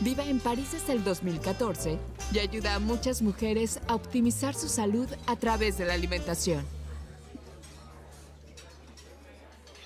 [0.00, 1.98] Vive en París desde el 2014
[2.32, 6.62] y ayuda a muchas mujeres a optimizar su salud a través de la alimentación.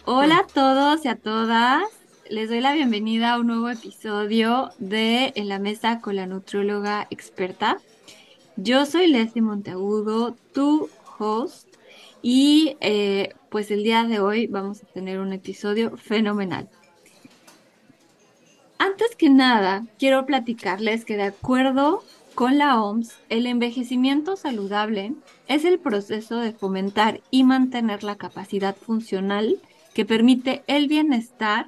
[0.05, 1.85] Hola a todos y a todas.
[2.29, 7.07] Les doy la bienvenida a un nuevo episodio de En la Mesa con la Nutrióloga
[7.11, 7.79] Experta.
[8.57, 11.69] Yo soy Leslie Monteagudo, tu host,
[12.21, 16.69] y eh, pues el día de hoy vamos a tener un episodio fenomenal.
[18.83, 22.03] Antes que nada, quiero platicarles que de acuerdo
[22.35, 25.13] con la OMS, el envejecimiento saludable
[25.49, 29.61] es el proceso de fomentar y mantener la capacidad funcional
[29.93, 31.67] que permite el bienestar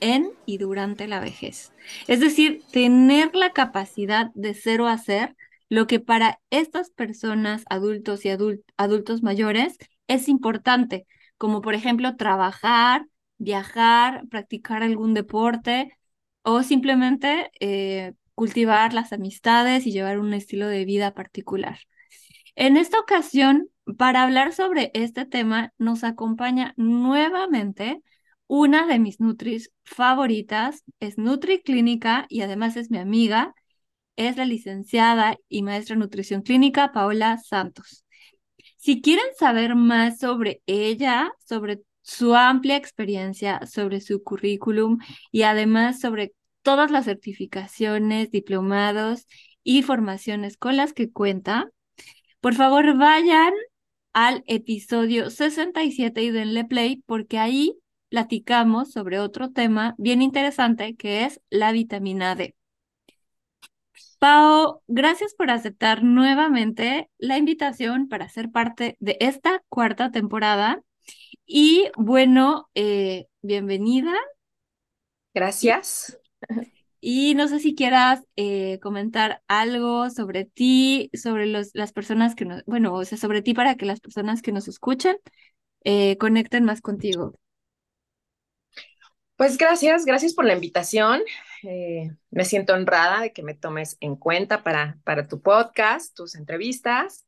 [0.00, 1.72] en y durante la vejez.
[2.08, 5.34] Es decir, tener la capacidad de ser o hacer
[5.70, 8.28] lo que para estas personas, adultos y
[8.76, 11.06] adultos mayores, es importante,
[11.38, 13.06] como por ejemplo trabajar,
[13.38, 15.97] viajar, practicar algún deporte,
[16.48, 21.78] o simplemente eh, cultivar las amistades y llevar un estilo de vida particular.
[22.54, 23.68] En esta ocasión,
[23.98, 28.02] para hablar sobre este tema, nos acompaña nuevamente
[28.46, 33.54] una de mis Nutris favoritas, es Nutri Clínica y además es mi amiga,
[34.16, 38.06] es la licenciada y maestra en nutrición clínica Paola Santos.
[38.78, 44.98] Si quieren saber más sobre ella, sobre su amplia experiencia, sobre su currículum
[45.30, 46.32] y además sobre
[46.68, 49.26] todas las certificaciones, diplomados
[49.64, 51.70] y formaciones con las que cuenta,
[52.40, 53.54] por favor vayan
[54.12, 57.78] al episodio 67 y denle play porque ahí
[58.10, 62.54] platicamos sobre otro tema bien interesante que es la vitamina D.
[64.18, 70.82] Pau, gracias por aceptar nuevamente la invitación para ser parte de esta cuarta temporada.
[71.46, 74.12] Y bueno, eh, bienvenida.
[75.32, 76.18] Gracias.
[77.00, 82.44] Y no sé si quieras eh, comentar algo sobre ti, sobre los, las personas que
[82.44, 85.16] nos, bueno, o sea, sobre ti para que las personas que nos escuchen
[85.84, 87.38] eh, conecten más contigo.
[89.36, 91.22] Pues gracias, gracias por la invitación.
[91.62, 96.34] Eh, me siento honrada de que me tomes en cuenta para, para tu podcast, tus
[96.34, 97.24] entrevistas.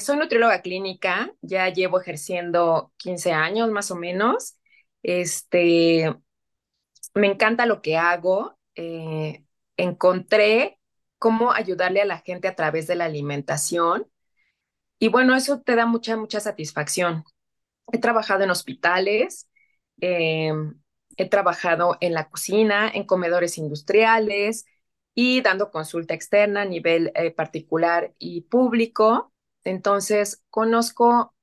[0.00, 4.56] soy nutrióloga clínica, ya llevo ejerciendo 15 años más o menos.
[5.02, 6.14] Este,
[7.14, 8.58] me encanta lo que hago.
[8.74, 9.44] Eh,
[9.76, 10.78] encontré
[11.18, 14.10] cómo ayudarle a la gente a través de la alimentación.
[14.98, 17.24] Y bueno, eso te da mucha, mucha satisfacción.
[17.92, 19.48] He trabajado en hospitales,
[20.00, 20.80] em,
[21.16, 24.66] he trabajado en la cocina, en comedores industriales
[25.14, 29.32] y dando consulta externa a nivel eh, particular y público.
[29.64, 31.34] Entonces, conozco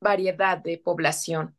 [0.00, 1.56] variedad de población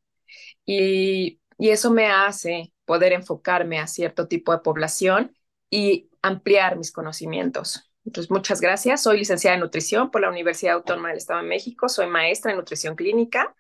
[0.66, 5.36] y, y eso me hace poder enfocarme a cierto tipo de población
[5.70, 7.92] y ampliar mis conocimientos.
[8.06, 9.03] Entonces, muchas gracias.
[9.03, 11.90] Soy licenciada en nutrición por la Universidad Autónoma del Estado de México.
[11.90, 13.53] Soy maestra en nutrición clínica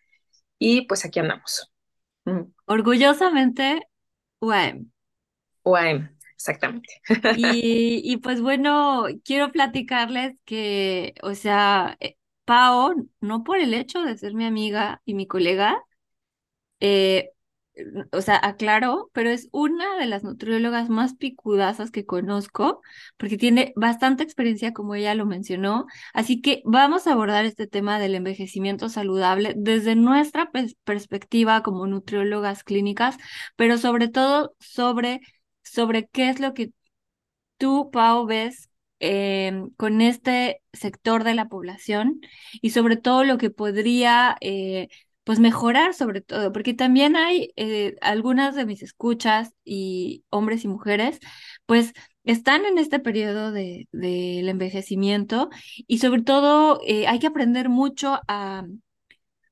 [0.57, 1.73] y pues aquí andamos.
[2.65, 3.81] Orgullosamente,
[4.39, 4.89] UAM.
[5.63, 7.01] UAM, exactamente.
[7.35, 12.15] Y, y, pues bueno, quiero platicarles que, o sea, eh,
[12.45, 15.83] Pao, no por el hecho de ser mi amiga y mi colega,
[16.79, 17.31] eh,
[18.11, 22.81] o sea, aclaro, pero es una de las nutriólogas más picudasas que conozco,
[23.17, 25.85] porque tiene bastante experiencia, como ella lo mencionó.
[26.13, 30.51] Así que vamos a abordar este tema del envejecimiento saludable desde nuestra
[30.83, 33.17] perspectiva como nutriólogas clínicas,
[33.55, 35.21] pero sobre todo sobre,
[35.63, 36.71] sobre qué es lo que
[37.57, 42.21] tú, Pau, ves em, con este sector de la población
[42.61, 44.87] y sobre todo lo que podría eh,
[45.27, 50.69] pues mejorar sobre todo, porque también hay eh, algunas de mis escuchas y hombres y
[50.69, 51.19] mujeres,
[51.65, 51.91] pues
[52.23, 55.49] están en este periodo del de, envejecimiento
[55.85, 58.63] y sobre todo eh, hay que aprender mucho a,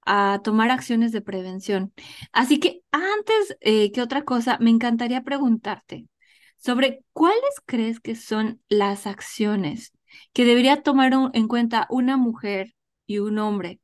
[0.05, 1.93] a, tomar acciones de prevención.
[2.31, 6.07] Así que antes eh, que otra cosa, me encantaría preguntarte
[6.55, 9.91] sobre cuáles crees que son las acciones
[10.31, 12.75] que debería tomar en cuenta una mujer
[13.05, 13.81] y un hombre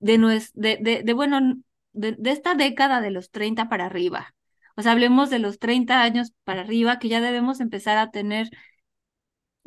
[0.00, 0.18] de,
[0.54, 1.56] de, de, bueno,
[1.92, 4.34] de, de, esta década de los 30 para arriba.
[4.76, 8.48] O sea, hablemos de los 30 años para arriba, que ya debemos empezar a tener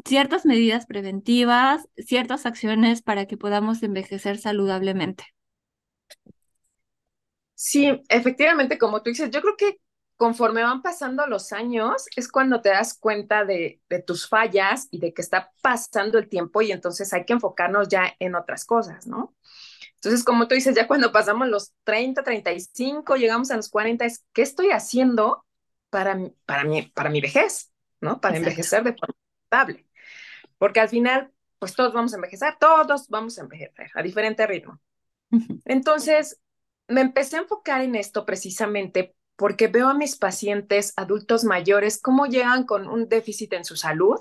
[0.06, 5.26] ciertas medidas preventivas, ciertas acciones para que podamos envejecer saludablemente.
[7.56, 9.80] Sí, efectivamente, como tú dices, yo creo que
[10.18, 15.00] conforme van pasando los años es cuando te das cuenta de, de, tus fallas y
[15.00, 19.08] de que está pasando el tiempo y entonces hay que enfocarnos ya en otras cosas,
[19.08, 19.36] ¿no?
[20.04, 24.26] Entonces, como tú dices, ya cuando pasamos los 30, 35, llegamos a los 40, es
[24.34, 25.46] ¿qué estoy haciendo
[25.90, 27.72] para, para, mi, para mi vejez?
[28.02, 28.20] ¿No?
[28.20, 28.50] Para Exacto.
[28.50, 29.16] envejecer de forma
[29.46, 29.88] estable.
[30.58, 34.82] Porque al final, pues todos vamos a envejecer, todos vamos a envejecer a diferente ritmo.
[35.64, 36.42] Entonces,
[36.90, 42.26] me empecé a enfocar en esto precisamente porque veo a mis pacientes adultos mayores cómo
[42.26, 44.20] llegan con un déficit en su salud,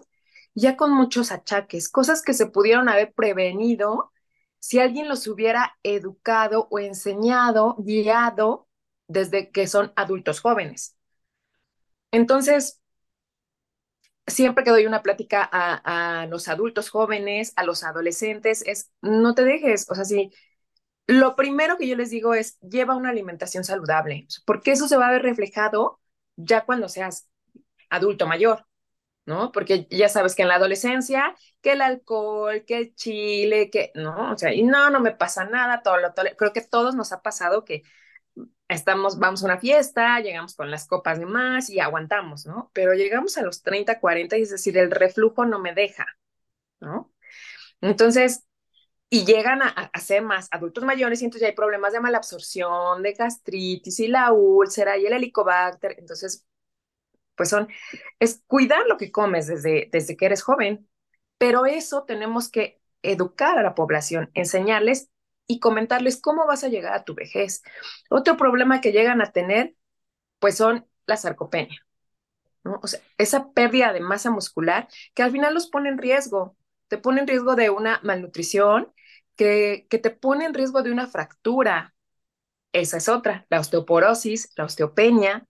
[0.55, 4.13] ya con muchos achaques, cosas que se pudieron haber prevenido
[4.63, 8.69] si alguien los hubiera educado o enseñado, guiado
[9.09, 10.97] desde que son adultos jóvenes.
[12.13, 12.81] Entonces,
[14.29, 19.43] siempre que doy una plática a, los adultos jóvenes, a los adolescentes, es no te
[19.43, 20.31] dejes, o sea, si
[21.09, 25.09] lo primero que yo les digo es lleva una alimentación saludable, porque eso se va
[25.09, 26.01] a ver reflejado
[26.37, 27.29] ya cuando seas
[27.91, 28.65] adulto mayor,
[29.27, 29.53] ¿no?
[29.53, 34.33] Porque ya sabes que en la adolescencia, que el alcohol, que el chile, que, no,
[34.33, 37.13] o sea, y no, no me pasa nada, todo lo, todo, creo que todos nos
[37.13, 37.83] ha pasado que
[38.69, 42.71] estamos, vamos a una fiesta, llegamos con las copas de más y aguantamos, ¿no?
[42.75, 46.07] Pero llegamos a los 30, 40 y es decir, el reflujo no me deja,
[46.81, 47.13] ¿no?
[47.81, 48.45] Entonces,
[49.11, 53.03] y llegan a, a, ser más adultos mayores y entonces ya hay problemas de malabsorción,
[53.03, 55.97] de gastritis y la úlcera y el helicobacter.
[55.99, 56.47] Entonces,
[57.43, 57.67] pues son,
[58.21, 60.89] es cuidar lo que comes desde, desde que eres joven,
[61.39, 65.11] pero eso tenemos que educar a la población, enseñarles
[65.49, 67.65] y comentarles cómo vas a llegar a tu vejez.
[68.11, 69.75] Otro problema que llegan a tener,
[70.39, 71.85] pues son la sarcopenia.
[72.65, 76.57] O sea, esa pérdida de masa muscular que al final los pone en riesgo,
[76.87, 78.93] te pone en riesgo de una malnutrición
[79.35, 81.93] que, que te pone en riesgo de una fractura.
[82.71, 85.49] Esa es otra, la osteoporosis, la osteopenia,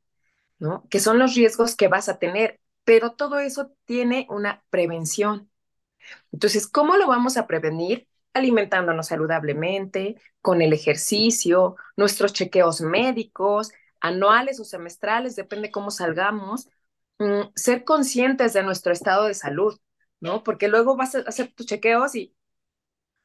[0.62, 0.88] ¿no?
[0.90, 5.50] Que son los riesgos que vas a tener, pero todo eso tiene una prevención.
[6.32, 8.08] Entonces, ¿cómo lo vamos a prevenir?
[8.34, 13.70] Alimentándonos saludablemente, con el ejercicio, nuestros chequeos médicos,
[14.00, 16.68] anuales o semestrales, depende cómo salgamos,
[17.18, 19.78] mm, ser conscientes de nuestro estado de salud,
[20.20, 20.42] ¿no?
[20.44, 22.34] Porque luego vas a hacer tus chequeos y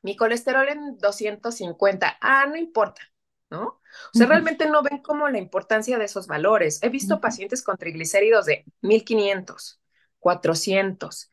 [0.02, 3.02] mi colesterol en 250, ah, no importa,
[3.50, 3.77] ¿no?
[4.14, 4.32] O sea, uh -huh.
[4.32, 6.80] realmente no ven como la importancia de esos valores.
[6.84, 7.22] He visto uh -huh.
[7.22, 9.82] pacientes con triglicéridos de 1500,
[10.20, 11.32] 400.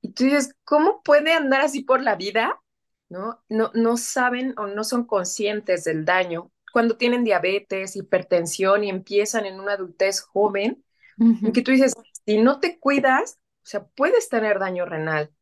[0.00, 2.62] Y tú dices, ¿cómo puede andar así por la vida?
[3.08, 3.42] ¿No?
[3.48, 6.52] No, no saben o no son conscientes del daño.
[6.72, 10.84] Cuando tienen diabetes, hipertensión y empiezan en una adultez joven,
[11.18, 11.52] uh -huh.
[11.52, 11.94] que tú dices,
[12.26, 15.32] si no te cuidas, o sea, puedes tener daño renal,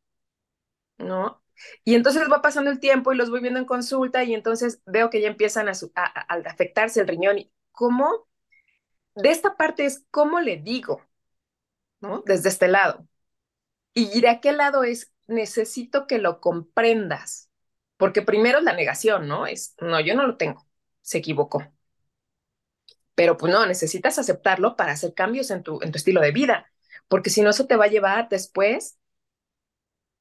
[0.98, 1.43] ¿no?
[1.84, 5.10] Y entonces va pasando el tiempo y los voy viendo en consulta y entonces veo
[5.10, 5.72] que ya empiezan a,
[6.46, 7.38] afectarse el riñón.
[7.38, 8.28] ¿Y cómo?
[9.14, 11.02] De esta parte es cómo le digo,
[12.00, 12.22] ¿no?
[12.26, 13.06] Desde este lado.
[13.94, 17.50] Y de aquel lado es necesito que lo comprendas,
[17.96, 19.46] porque primero es la negación, ¿no?
[19.46, 20.66] Es, no, yo no lo tengo,
[21.02, 21.64] se equivocó.
[23.14, 26.72] Pero pues no, necesitas aceptarlo para hacer cambios en tu, en tu estilo de vida,
[27.08, 28.98] porque si no, eso te va a llevar después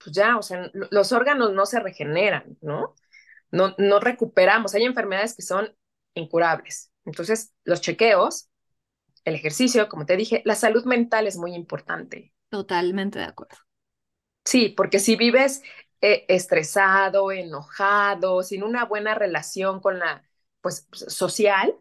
[0.04, 2.96] pues ya, o sea, los órganos no se regeneran, ¿no?
[3.52, 4.74] No, no recuperamos.
[4.74, 5.76] Hay enfermedades que son
[6.14, 6.92] incurables.
[7.06, 8.50] Entonces, los chequeos,
[9.26, 12.34] el ejercicio, como te dije, la salud mental es muy importante.
[12.50, 13.58] Totalmente de acuerdo.
[14.46, 15.64] Sí, porque si vives
[16.02, 20.24] eh, estresado, enojado, sin una buena relación con la,
[20.62, 21.76] pues, social,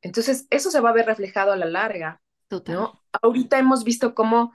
[0.00, 2.22] entonces eso se va a ver reflejado a la larga.
[2.48, 2.74] Total.
[2.76, 3.02] ¿no?
[3.22, 4.52] Ahorita hemos visto cómo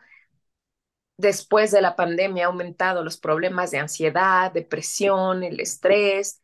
[1.22, 6.42] después de la pandemia ha aumentado los problemas de ansiedad, depresión, el estrés,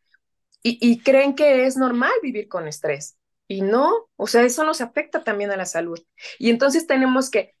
[0.62, 3.16] y, y, creen que es normal vivir con estrés.
[3.46, 5.98] Y no, o sea, eso nos afecta también a la salud.
[6.38, 7.56] Y entonces tenemos que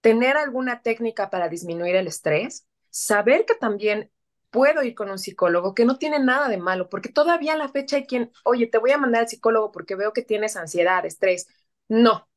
[0.00, 4.10] tener alguna técnica para disminuir el estrés, saber que también
[4.50, 7.70] puedo ir con un psicólogo, que no tiene nada de malo, porque todavía a la
[7.70, 11.06] fecha hay quien, oye, te voy a mandar al psicólogo porque veo que tienes ansiedad,
[11.06, 11.48] estrés.
[11.88, 12.28] No,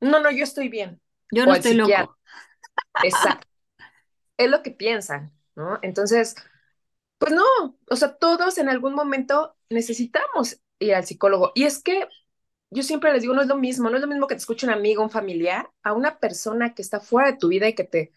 [0.00, 1.00] no, no, yo estoy bien.
[1.32, 2.16] Yo no estoy loco.
[3.02, 3.46] Exacto.
[4.36, 5.78] es lo que piensan, ¿no?
[5.82, 6.34] Entonces,
[7.18, 7.44] pues no,
[7.90, 11.52] o sea, todos en algún momento necesitamos ir al psicólogo.
[11.54, 12.08] Y es que
[12.70, 14.66] yo siempre les digo, no es lo mismo, no es lo mismo que te escuche
[14.66, 17.84] un amigo, un familiar, a una persona que está fuera de tu vida y que
[17.84, 18.12] te,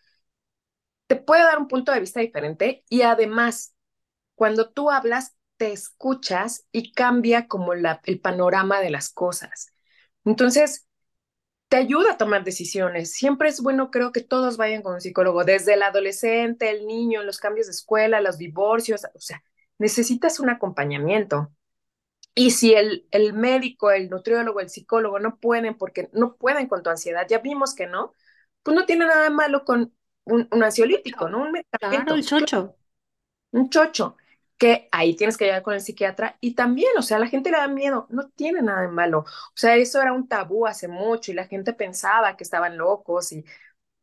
[1.08, 2.84] te puede dar un punto de vista diferente.
[2.90, 3.76] Y además,
[4.36, 9.74] cuando tú hablas, te escuchas y cambia como la, el panorama de las cosas.
[10.26, 10.88] Entonces,
[11.70, 13.14] te ayuda a tomar decisiones.
[13.14, 17.24] Siempre es bueno, creo que todos vayan con un psicólogo, desde el adolescente, el niño,
[17.24, 19.44] los cambios de escuela, los divorcios, o sea,
[19.80, 21.52] necesitas un acompañamiento.
[22.36, 26.84] Y si el, el médico, el nutriólogo, el psicólogo no pueden porque no pueden con
[26.84, 28.14] tu ansiedad, ya vimos que no,
[28.64, 29.94] pues no tiene nada malo con
[30.26, 31.42] un, un ansiolítico, ¿no?
[31.44, 32.06] Un medicamento.
[32.06, 32.76] Claro, el chocho.
[33.52, 34.18] Un chocho,
[34.60, 37.58] que ahí tienes que llegar con el psiquiatra y también, o sea, la gente le
[37.58, 39.20] da miedo, no tiene nada de malo.
[39.22, 43.32] O sea, eso era un tabú hace mucho y la gente pensaba que estaban locos
[43.32, 43.46] y,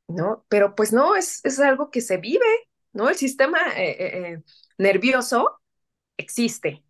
[0.09, 0.45] ¿no?
[0.49, 2.47] Pero pues no, es, es algo que se vive,
[2.93, 3.09] ¿no?
[3.11, 4.43] El sistema eh, eh, eh
[4.79, 5.61] nervioso
[6.17, 6.83] existe.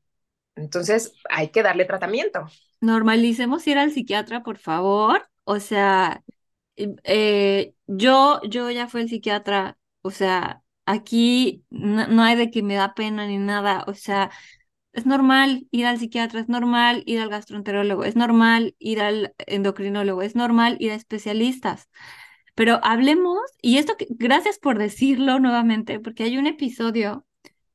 [0.54, 2.46] Entonces hay que darle tratamiento.
[2.80, 5.28] Normalicemos ir al psiquiatra, por favor.
[5.44, 6.22] O sea,
[6.76, 12.62] eh, yo, yo ya fui el psiquiatra, o sea, aquí no, no, hay de que
[12.62, 14.30] me da pena ni nada, o sea,
[14.92, 20.22] es normal ir al psiquiatra, es normal ir al gastroenterólogo, es normal ir al endocrinólogo,
[20.22, 21.90] es normal ir a especialistas.
[22.54, 27.26] Pero hablemos, y esto, gracias por decirlo nuevamente, porque hay un episodio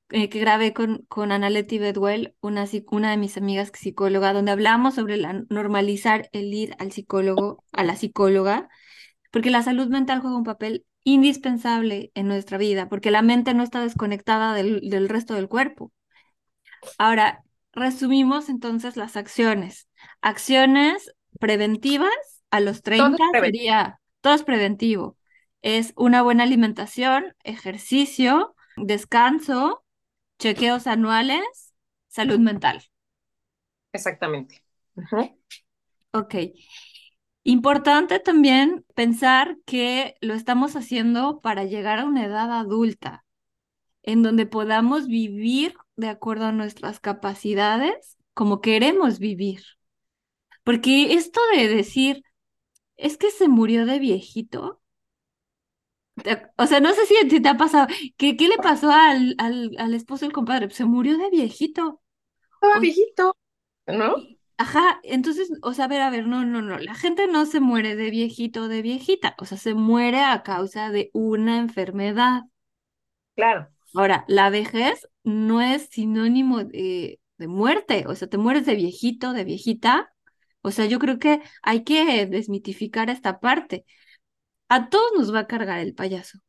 [0.10, 5.18] eh, que grabé con, con Bedwell, una, una de mis amigas psicóloga, donde hablamos sobre
[5.18, 8.68] la, normalizar el ir al psicólogo, a la psicóloga,
[9.32, 13.63] porque la salud mental juega un papel indispensable en nuestra vida, porque la mente no
[13.63, 15.91] está desconectada del, del resto del cuerpo.
[16.98, 17.43] Ahora,
[17.74, 19.88] resumimos entonces las acciones.
[20.22, 22.12] Acciones preventivas
[22.51, 25.17] a los 30 todo sería, todo es preventivo.
[25.62, 29.84] Es una buena alimentación, ejercicio, descanso,
[30.39, 31.74] chequeos anuales,
[32.10, 32.84] salud mental.
[33.93, 34.63] Exactamente.
[36.13, 36.36] Ok.
[37.43, 43.25] Importante también pensar que lo estamos haciendo para llegar a una edad adulta,
[44.03, 49.62] en donde podamos vivir de acuerdo a nuestras capacidades como queremos vivir.
[50.63, 52.24] Porque esto de decir,
[52.98, 54.81] es que se murió de viejito,
[56.57, 57.88] o sea, no sé si te ha pasado.
[58.17, 60.69] ¿Qué, qué le pasó al, al, al esposo del compadre?
[60.71, 62.01] Se murió de viejito.
[62.55, 63.38] Estaba viejito,
[63.88, 64.15] ¿no?
[64.62, 67.60] Ajá, entonces, o sea, a ver, a ver, no, no, no, la gente no se
[67.60, 72.44] muere de viejito o de viejita, o sea, se muere a causa de una enfermedad.
[73.36, 73.70] Claro.
[73.96, 79.34] Ahora, la vejez no es sinónimo de, de muerte, o sea, te mueres de viejito,
[79.34, 80.13] de viejita,
[80.62, 83.86] o sea, yo creo que hay que desmitificar esta parte
[84.70, 86.39] a todos nos va a cargar el payaso.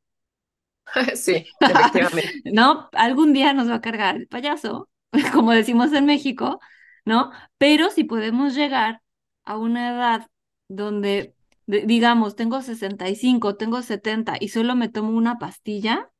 [1.16, 2.42] Sí, efectivamente.
[2.52, 2.88] ¿No?
[2.92, 4.88] Algún día nos va a cargar el payaso,
[5.32, 6.60] como decimos en México,
[7.04, 7.32] ¿no?
[7.58, 9.02] Pero si podemos llegar
[9.44, 10.28] a una edad
[10.68, 11.34] donde,
[11.66, 16.10] digamos, tengo 65, tengo 70 y solo me tomo una pastilla,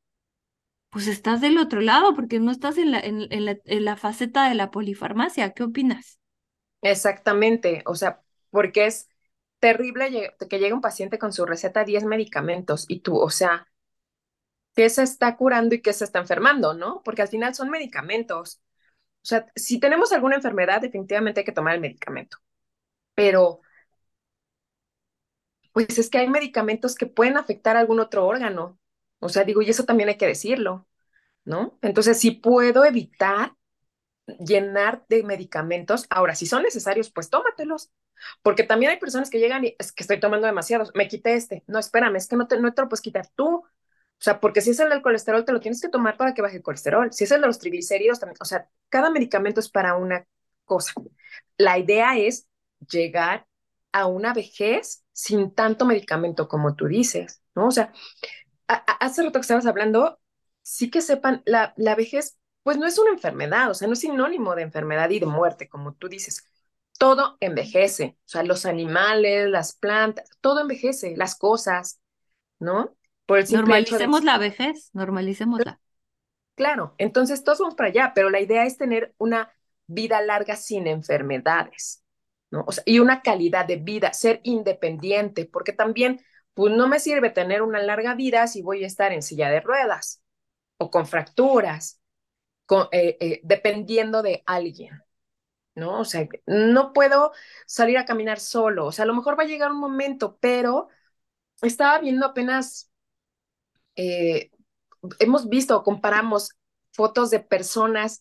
[0.91, 4.49] pues estás del otro lado, porque no estás en la, en, la, en la faceta
[4.49, 5.53] de la polifarmacia.
[5.53, 6.19] ¿Qué opinas?
[6.83, 9.09] Exactamente, o sea, porque es
[9.61, 13.69] terrible que llegue un paciente con su receta 10 medicamentos y tú, o sea,
[14.75, 17.03] ¿qué se está curando y qué se está enfermando, no?
[17.05, 18.61] Porque al final son medicamentos.
[19.25, 22.39] O sea, si tenemos alguna enfermedad, definitivamente hay que tomar el medicamento.
[23.15, 23.63] Pero,
[25.73, 28.79] pues es que hay medicamentos que pueden afectar algún otro órgano.
[29.21, 30.87] O sea, digo, y eso también hay que decirlo,
[31.45, 31.79] ¿no?
[31.83, 33.55] Entonces, si puedo evitar
[34.41, 37.91] llenar de medicamentos, ahora, si son necesarios, pues tómatelos.
[38.43, 41.65] Porque también hay personas que llegan y es que estoy tomando demasiados, me quité este.
[41.69, 43.62] No, espérame, es que no te, no te lo puedes quitar tú.
[44.23, 46.43] O sea, porque si es el del colesterol, te lo tienes que tomar para que
[46.43, 47.13] baje el colesterol.
[47.13, 48.37] Si es el de los triglicéridos, también.
[48.41, 50.27] O sea, cada medicamento es para una
[50.65, 50.93] cosa.
[51.57, 52.47] La idea es
[52.89, 53.47] llegar
[53.93, 57.67] a una vejez sin tanto medicamento como tú dices, ¿no?
[57.69, 57.93] O sea,
[58.69, 60.21] hace rato que estabas hablando,
[60.63, 64.01] sí que sepan, la, la vejez, pues no es una enfermedad, o sea, no es
[64.01, 66.45] sinónimo de enfermedad y de muerte, como tú dices
[66.99, 72.01] todo envejece, o sea, los animales, las plantas, todo envejece, las cosas,
[72.61, 72.97] ¿no?
[73.27, 75.81] Por el Normalicemos la vejez, normalicémosla.
[76.55, 79.53] Claro, entonces todos vamos para allá, pero la idea es tener una
[79.87, 82.05] vida larga sin enfermedades,
[82.51, 82.65] ¿no?
[82.67, 86.21] O sea, y una calidad de vida, ser independiente, porque también,
[86.55, 89.61] pues no me sirve tener una larga vida si voy a estar en silla de
[89.61, 90.23] ruedas
[90.77, 92.01] o con fracturas,
[92.67, 95.03] con, eh, eh, dependiendo de alguien.
[95.75, 96.01] ¿no?
[96.01, 97.33] O sea, no puedo
[97.67, 100.89] salir a caminar solo, o sea, a lo mejor va a llegar un momento, pero
[101.63, 102.92] estaba viendo apenas,
[103.97, 104.51] eh,
[105.19, 106.51] hemos visto, comparamos
[106.93, 108.21] fotos de personas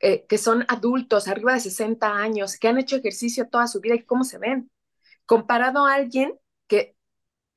[0.00, 3.94] eh, que son adultos, arriba de 60 años, que han hecho ejercicio toda su vida
[3.94, 4.70] y cómo se ven,
[5.26, 6.96] comparado a alguien que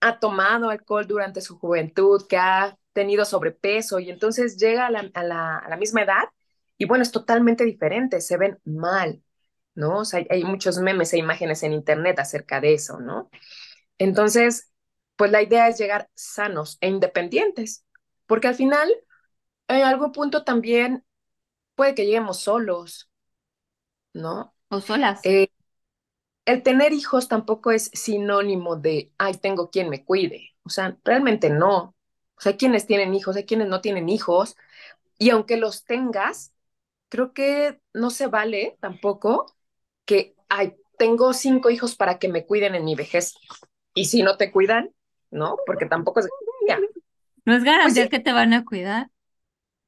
[0.02, 5.78] ha tomado alcohol durante su juventud, que ha tenido sobrepeso y entonces llega a la,
[5.78, 6.24] misma edad
[6.78, 9.24] y bueno, es totalmente diferente, se ven mal,
[9.76, 10.00] ¿no?
[10.00, 13.30] O sea, hay, muchos memes e imágenes en internet acerca de eso, ¿no?
[14.00, 14.71] Entonces,
[15.22, 17.86] pues la idea es llegar sanos e independientes,
[18.26, 18.92] porque al final,
[19.68, 21.06] en algún punto también
[21.76, 23.12] puede que lleguemos solos,
[24.16, 24.56] ¿no?
[24.70, 25.22] O solas.
[25.24, 25.50] Eh,
[26.46, 30.56] el tener hijos tampoco es sinónimo de, ay, tengo quien me cuide.
[30.64, 31.96] O sea, realmente no.
[32.36, 34.56] O sea, hay quienes tienen hijos, hay quienes no tienen hijos.
[35.20, 36.52] Y aunque los tengas,
[37.10, 39.56] creo que no se vale tampoco
[40.06, 43.36] que, ay, tengo cinco hijos para que me cuiden en mi vejez.
[43.94, 44.96] Y si no te cuidan,
[45.32, 45.58] ¿no?
[45.66, 46.30] Porque tampoco es...
[47.46, 49.10] No es garantía pues que te van a cuidar.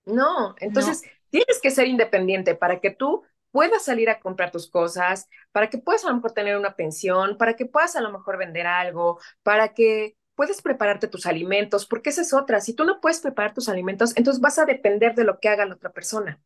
[0.05, 5.29] No, entonces tienes que ser independiente para que tú puedas salir a comprar tus cosas,
[5.51, 8.37] para que puedas a lo mejor tener una pensión, para que puedas a lo mejor
[8.37, 12.59] vender algo, para que puedes prepararte tus alimentos, porque esa es otra.
[12.59, 15.67] Si tú no puedes preparar tus alimentos, entonces vas a depender de lo que haga
[15.67, 16.41] la otra persona,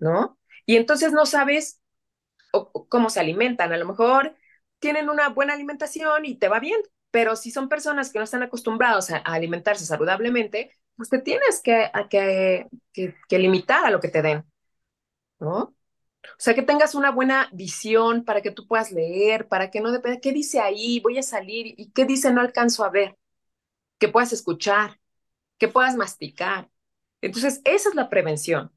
[0.00, 0.38] ¿no?
[0.64, 1.80] Y entonces no sabes
[2.88, 3.72] cómo se alimentan.
[3.72, 4.34] A lo mejor
[4.78, 8.42] tienen una buena alimentación y te va bien, pero si son personas que no están
[8.42, 12.66] acostumbrados a, alimentarse saludablemente, pues te tienes que, que,
[13.28, 14.44] que, limitar a lo que te den,
[15.38, 15.74] ¿no?
[16.24, 19.92] O sea, que tengas una buena visión para que tú puedas leer, para que no
[19.92, 21.00] dependa, ¿qué dice ahí?
[21.00, 23.16] Voy a salir y qué dice no alcanzo a ver.
[23.98, 25.00] Que puedas escuchar,
[25.58, 26.68] que puedas masticar.
[27.20, 28.72] Entonces, esa es la prevención.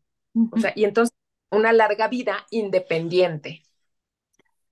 [0.52, 1.16] O sea, y entonces
[1.52, 3.64] una larga vida independiente.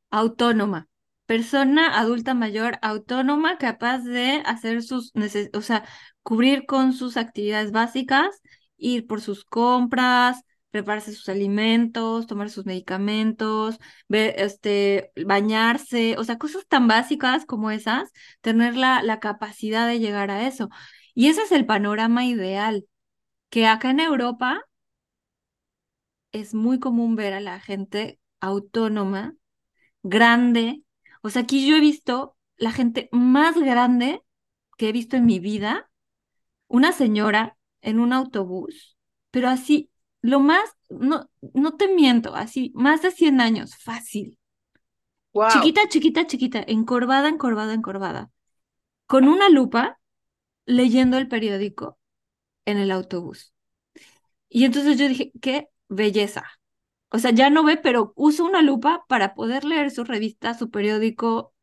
[0.09, 0.88] Autónoma.
[1.29, 5.13] Persona adulta mayor autónoma capaz de hacer sus,
[5.53, 5.85] o sea,
[6.23, 8.41] cubrir con sus actividades básicas,
[8.77, 13.77] ir por sus compras, prepararse sus alimentos, tomar sus medicamentos,
[14.09, 18.09] este, bañarse, o sea, cosas tan básicas como esas,
[18.41, 20.69] tener la, la capacidad de llegar a eso.
[21.13, 22.87] Y ese es el panorama ideal,
[23.49, 24.63] que acá en Europa
[26.31, 29.35] es muy común ver a la gente autónoma,
[30.03, 30.83] grande.
[31.21, 34.21] O sea, aquí yo he visto la gente más grande
[34.77, 35.91] que he visto en mi vida,
[36.67, 38.97] una señora en un autobús,
[39.31, 44.37] pero así, lo más, no, no te miento, así, más de 100 años, fácil.
[45.47, 48.31] Chiquita, chiquita, chiquita, encorvada, encorvada, encorvada,
[49.07, 49.99] con una lupa
[50.65, 51.99] leyendo el periódico
[52.65, 53.53] en el autobús.
[54.49, 56.45] Y entonces yo dije, qué belleza.
[57.11, 60.69] O sea, ya no ve, pero usa una lupa para poder leer su revista, su
[60.69, 61.53] periódico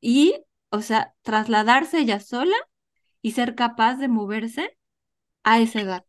[0.00, 0.36] y,
[0.70, 2.56] o sea, trasladarse ella sola
[3.22, 4.78] y ser capaz de moverse
[5.44, 6.06] a esa edad.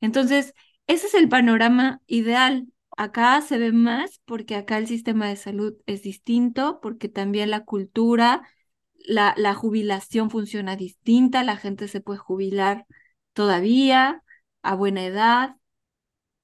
[0.00, 0.54] Entonces,
[0.86, 2.66] ese es el panorama ideal.
[2.96, 7.64] Acá se ve más porque acá el sistema de salud es distinto, porque también la
[7.64, 8.48] cultura,
[8.94, 12.86] la, la jubilación funciona distinta, la gente se puede jubilar
[13.32, 14.22] todavía
[14.62, 15.56] a buena edad,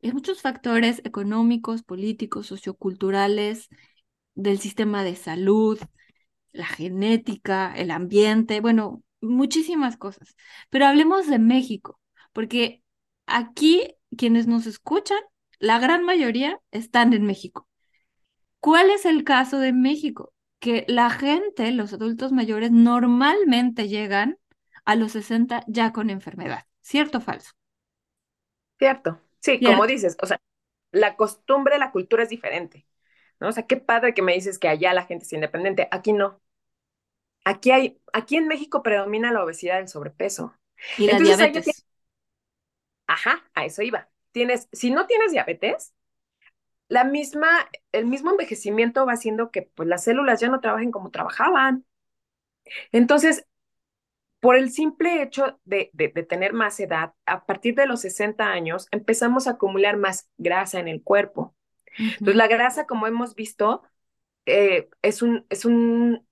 [0.06, 3.68] hay muchos factores económicos, políticos, socioculturales,
[4.34, 5.80] del sistema de salud,
[6.52, 10.36] la genética, el ambiente, bueno, muchísimas cosas.
[10.70, 11.98] Pero hablemos de México,
[12.32, 12.82] porque
[13.26, 15.18] aquí quienes nos escuchan,
[15.58, 17.66] la gran mayoría están en México.
[18.60, 20.32] ¿Cuál es el caso de México?
[20.60, 24.38] Que la gente, los adultos mayores, normalmente llegan
[24.84, 26.64] a los 60 ya con enfermedad.
[26.80, 27.50] ¿Cierto o falso?
[28.78, 29.25] Cierto.
[29.46, 30.40] Sí, como dices, o sea,
[30.90, 32.84] la costumbre, la cultura es diferente,
[33.38, 33.48] ¿no?
[33.48, 36.40] O sea, qué padre que me dices que allá la gente es independiente, aquí no.
[37.44, 40.52] Aquí hay, aquí en México predomina la obesidad el sobrepeso.
[40.98, 41.86] Y la diabetes.
[43.06, 44.08] Ajá, a eso iba.
[44.32, 45.94] Tienes, si no tienes diabetes,
[46.88, 51.12] la misma, el mismo envejecimiento va haciendo que pues, las células ya no trabajen como
[51.12, 51.86] trabajaban.
[52.90, 53.46] Entonces,
[54.46, 55.90] por el simple hecho de,
[56.28, 60.86] tener más edad, a partir de los 60 años empezamos a acumular más grasa en
[60.86, 61.56] el cuerpo.
[61.98, 63.82] Entonces, la grasa, como hemos visto,
[64.44, 66.24] eh, es, un, es un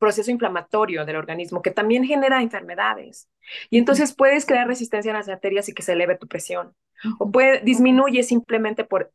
[0.00, 3.28] proceso inflamatorio del organismo que también genera enfermedades.
[3.70, 6.74] Y entonces puedes crear resistencia en las arterias y que se eleve tu presión.
[7.20, 9.12] O puede, disminuye simplemente por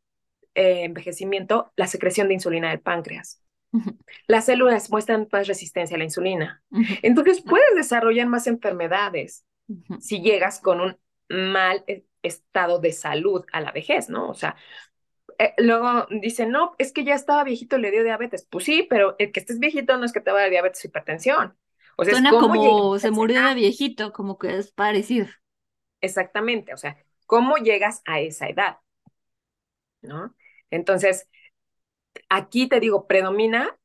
[0.54, 3.42] eh, envejecimiento la secreción de insulina del páncreas
[4.26, 6.62] las células muestran más resistencia a la insulina.
[7.02, 9.44] Entonces puedes desarrollar más enfermedades
[10.00, 10.98] si llegas con un
[11.28, 14.28] mal e, estado de salud a la vejez, ¿no?
[14.28, 14.56] O sea,
[15.38, 18.46] eh, luego dicen, no, es que ya estaba viejito, le dio diabetes.
[18.48, 20.84] Pues sí, pero el que estés viejito no es que te va a dar diabetes
[20.84, 21.56] o hipertensión.
[21.96, 25.26] O sea, Suena como se murió de viejito, como que es parecido.
[26.00, 28.78] Exactamente, o sea, ¿cómo llegas a esa edad?
[30.02, 30.34] ¿No?
[30.70, 31.28] Entonces,
[32.28, 33.76] aquí te digo, predomina,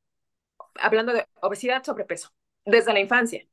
[0.76, 2.30] hablando de obesidad, sobrepeso,
[2.66, 3.46] desde la infancia.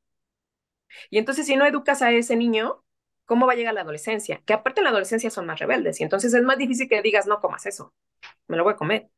[1.10, 2.84] Y entonces, si no educas a ese niño,
[3.26, 4.42] ¿cómo va a llegar la adolescencia?
[4.46, 7.28] Que aparte en la adolescencia son más rebeldes y entonces es más difícil que digas,
[7.28, 7.94] no comas eso,
[8.48, 9.10] me lo voy a comer.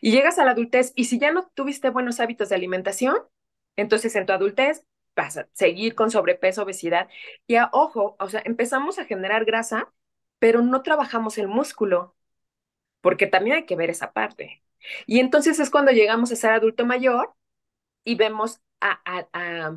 [0.00, 3.16] Y llegas a la adultez y si ya no tuviste buenos hábitos de alimentación,
[3.76, 7.08] Entonces, en tu adultez vas a seguir con sobrepeso, obesidad.
[7.48, 9.92] Y a, ojo, o sea, empezamos a generar grasa,
[10.40, 12.16] pero no trabajamos el músculo,
[13.04, 14.64] porque también hay que ver esa parte.
[15.06, 17.34] Y entonces es cuando llegamos a ser adulto mayor
[18.04, 19.76] y vemos a, a, a,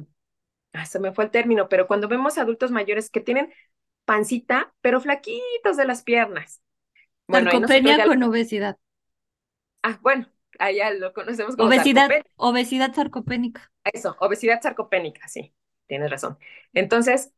[0.74, 3.54] a se me fue el término, pero cuando vemos adultos mayores que tienen
[4.06, 6.62] pancita, pero flaquitos de las piernas.
[7.28, 8.78] Bueno, Sarcopenia con obesidad.
[9.84, 10.28] Ah, bueno,
[10.60, 13.72] allá lo conocemos como obesidad, obesidad sarcopénica.
[13.84, 15.54] Eso, obesidad sarcopénica, sí,
[15.88, 16.38] tienes razón.
[16.74, 17.34] Entonces,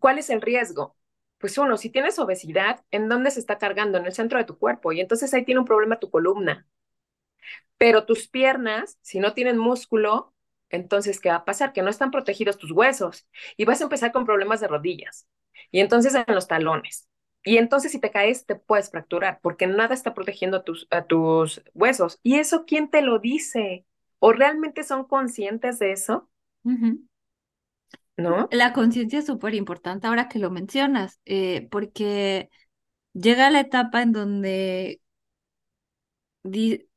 [0.00, 0.96] ¿cuál es el riesgo?
[1.42, 3.98] Pues uno, si tienes obesidad, ¿en dónde se está cargando?
[3.98, 4.92] En el centro de tu cuerpo.
[4.92, 6.66] Y entonces ahí tiene un problema tu columna.
[7.78, 10.34] Pero tus piernas, si no tienen músculo,
[10.70, 11.72] entonces, ¿qué va a pasar?
[11.72, 15.28] Que no están protegidos tus huesos y vas a empezar con problemas de rodillas.
[15.70, 17.08] Y entonces en los talones.
[17.44, 21.04] Y entonces si te caes, te puedes fracturar porque nada está protegiendo a tus, a
[21.06, 22.20] tus huesos.
[22.22, 23.84] ¿Y eso quién te lo dice?
[24.20, 26.30] ¿O realmente son conscientes de eso?
[28.16, 28.48] ¿No?
[28.52, 32.50] La conciencia es súper importante ahora que lo mencionas, eh, porque
[33.14, 35.00] llega la etapa en donde,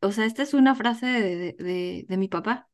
[0.02, 2.70] o sea, esta es una frase de, de, de mi papá,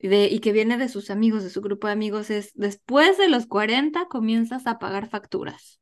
[0.00, 3.46] y que viene de sus amigos, de su grupo de amigos, es, después de los
[3.46, 5.80] 40 comienzas a pagar facturas.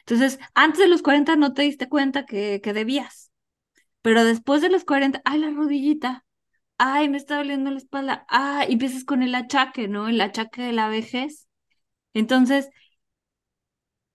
[0.00, 3.32] Entonces, antes de los 40 no te diste cuenta que, que debías,
[4.02, 6.23] pero después de los 40, ay, la rodillita,
[6.78, 10.08] ay, me está doliendo la espalda, ah, y empiezas con el achaque, ¿no?
[10.08, 11.48] El achaque de la vejez.
[12.14, 12.70] Entonces,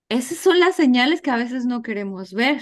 [0.09, 2.61] esas son las señales que a veces no queremos ver,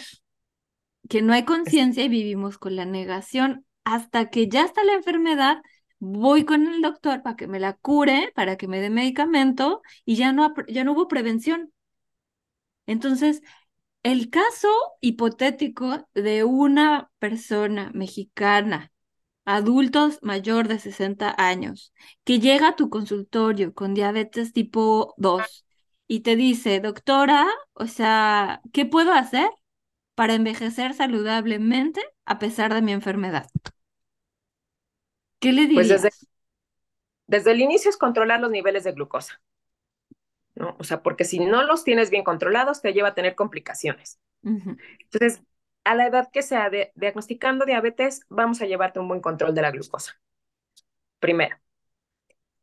[1.09, 5.61] que no hay conciencia y vivimos con la negación hasta que ya está la enfermedad,
[5.99, 10.15] voy con el doctor para que me la cure, para que me dé medicamento y
[10.17, 11.71] ya no, ya no hubo prevención.
[12.85, 13.41] Entonces,
[14.03, 14.69] el caso
[15.01, 18.91] hipotético de una persona mexicana,
[19.47, 21.93] adultos mayor de 60 años,
[22.25, 25.65] que llega a tu consultorio con diabetes tipo 2
[26.05, 29.49] y te dice, doctora, o sea, ¿qué puedo hacer
[30.15, 33.47] para envejecer saludablemente a pesar de mi enfermedad?
[35.39, 35.87] ¿Qué le dirías?
[35.87, 36.09] Pues desde,
[37.27, 39.41] desde el inicio es controlar los niveles de glucosa.
[40.55, 40.75] ¿no?
[40.77, 44.19] O sea, porque si no los tienes bien controlados, te lleva a tener complicaciones.
[44.43, 45.41] Entonces,
[45.87, 49.61] a la edad que sea de, diagnosticando diabetes, vamos a llevarte un buen control de
[49.61, 50.19] la glucosa.
[51.19, 51.57] Primero,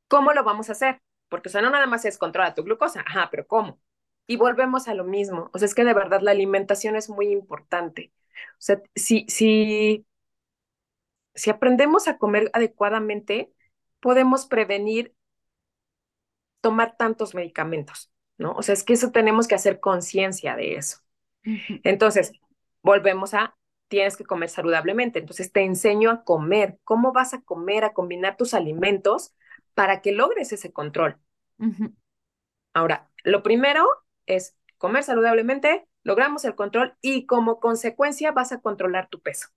[0.08, 1.00] ¿cómo lo vamos a hacer?
[1.28, 3.80] Porque, o sea, no nada más es controlar tu glucosa, ajá, pero ¿cómo?
[4.26, 5.50] Y volvemos a lo mismo.
[5.52, 8.12] O sea, es que de verdad la alimentación es muy importante.
[8.52, 10.06] O sea, si, si,
[11.34, 13.52] si aprendemos a comer adecuadamente,
[14.00, 15.14] podemos prevenir
[16.60, 18.52] tomar tantos medicamentos, ¿no?
[18.52, 20.98] O sea, es que eso tenemos que hacer conciencia de eso.
[21.84, 22.32] Entonces,
[22.84, 23.56] volvemos a,
[23.88, 25.18] tienes que comer saludablemente.
[25.18, 29.34] Entonces, te enseño a comer, cómo vas a comer, a combinar tus alimentos
[29.74, 31.18] para que logres ese control.
[32.72, 33.88] Ahora, lo primero
[34.26, 39.48] es comer saludablemente, logramos el control y como consecuencia vas a controlar tu peso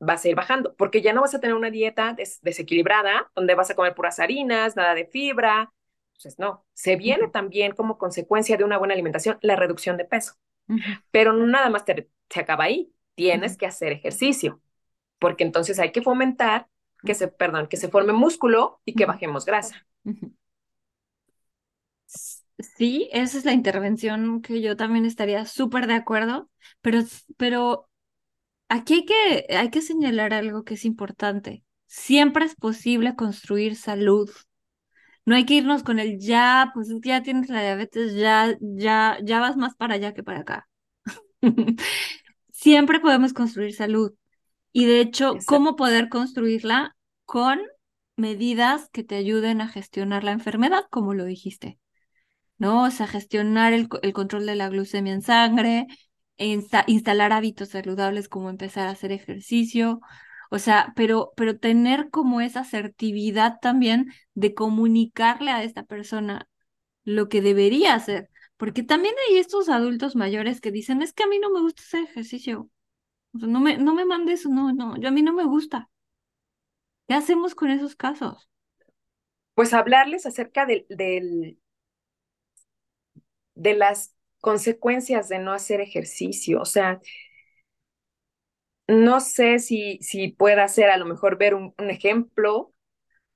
[0.00, 3.70] vas a ir bajando, porque ya no vas a tener una dieta desequilibrada, donde vas
[3.70, 5.72] a comer puras harinas, nada de fibra.
[6.12, 10.34] Entonces, no, se viene también como consecuencia de una buena alimentación la reducción de peso.
[11.10, 14.60] Pero no nada más te, se acaba ahí, tienes que hacer ejercicio,
[15.20, 16.68] porque entonces hay que fomentar
[17.04, 19.86] que se, perdón, que se forme músculo y que bajemos grasa.
[22.76, 26.50] Sí, esa es la intervención que yo también estaría súper de acuerdo,
[26.80, 27.00] pero,
[27.36, 27.88] pero
[28.70, 31.64] Aquí hay que, hay que señalar algo que es importante.
[31.86, 34.30] Siempre es posible construir salud.
[35.26, 39.40] No hay que irnos con el ya, pues ya tienes la diabetes, ya, ya, ya
[39.40, 40.68] vas más para allá que para acá.
[42.52, 44.12] Siempre podemos construir salud.
[44.72, 46.96] Y de hecho, ¿cómo poder construirla?
[47.24, 47.60] Con
[48.16, 51.78] medidas que te ayuden a gestionar la enfermedad, como lo dijiste.
[52.58, 52.84] ¿No?
[52.84, 55.86] O sea, gestionar el, el control de la glucemia en sangre,
[56.38, 60.00] instalar hábitos saludables como empezar a hacer ejercicio,
[60.54, 66.48] o sea, pero, pero tener como esa asertividad también de comunicarle a esta persona
[67.04, 71.28] lo que debería hacer, porque también hay estos adultos mayores que dicen, es que a
[71.28, 72.70] mí no me gusta hacer ejercicio,
[73.34, 75.90] o sea, no me, no me mandes, no, no, yo a mí no me gusta.
[77.08, 78.50] ¿Qué hacemos con esos casos?
[79.54, 81.58] Pues hablarles acerca del, del,
[83.54, 86.60] de las consecuencias de no hacer ejercicio.
[86.60, 87.00] O sea,
[88.86, 92.72] no sé si, si pueda ser a lo mejor ver un, ejemplo,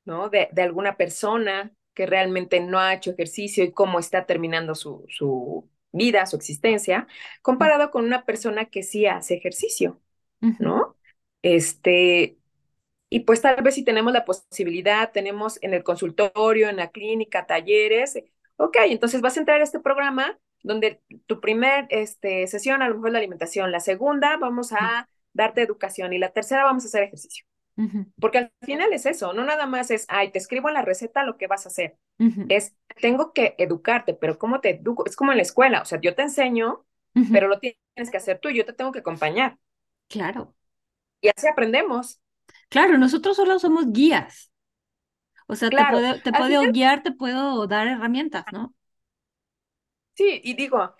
[0.04, 0.28] ¿no?
[0.28, 5.04] De, de, alguna persona que realmente no ha hecho ejercicio y cómo está terminando su,
[5.08, 7.06] su vida, su existencia,
[7.42, 10.00] comparado con una persona que sí hace ejercicio,
[10.40, 10.96] ¿no?
[11.42, 12.38] Este,
[13.08, 17.46] y pues tal vez si tenemos la posibilidad, tenemos en el consultorio, en la clínica,
[17.46, 18.18] talleres,
[18.56, 22.96] ok, entonces vas a entrar a este programa donde tu primer este, sesión a lo
[22.96, 25.08] mejor es la alimentación, la segunda vamos a
[25.38, 27.46] darte educación y la tercera vamos a hacer ejercicio.
[28.20, 31.22] Porque al final es eso, no nada más es, ay, te escribo en la receta
[31.22, 31.96] lo que vas a hacer.
[32.48, 35.06] Es, tengo que educarte, pero ¿cómo te educo?
[35.06, 36.84] Es como en la escuela, o sea, yo te enseño,
[37.32, 39.58] pero lo tienes que hacer tú, yo te tengo que acompañar.
[40.08, 40.56] Claro.
[41.20, 42.20] Y así aprendemos.
[42.68, 44.52] Claro, nosotros solo somos guías.
[45.46, 48.74] O sea, te puedo, te puedo guiar, te puedo dar herramientas, ¿no?
[50.14, 50.96] Sí, y digo,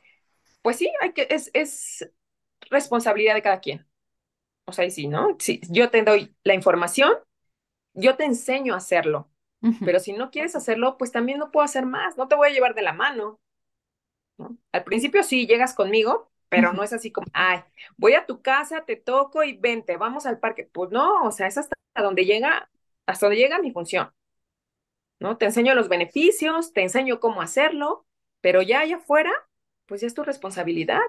[0.63, 2.09] pues sí, hay que, es, es
[2.71, 3.88] responsabilidad de cada quien.
[4.69, 5.37] O sea, sí, ¿no?
[5.41, 7.13] Si yo te doy la información,
[7.95, 9.31] yo te enseño a hacerlo.
[9.83, 12.53] Pero si no quieres hacerlo, pues también no puedo hacer más, no te voy a
[12.53, 13.41] llevar de la mano.
[14.73, 17.61] Al principio sí, llegas conmigo, pero no es así como, ay,
[17.97, 20.69] voy a tu casa, te toco y vente, vamos al parque.
[20.73, 22.71] Pues no, o sea, es hasta donde llega,
[23.07, 24.13] hasta donde llega mi función.
[25.21, 25.37] ¿No?
[25.37, 28.07] Te enseño los beneficios, te enseño cómo hacerlo,
[28.41, 29.33] pero ya allá afuera,
[29.87, 31.01] pues ya es tu responsabilidad.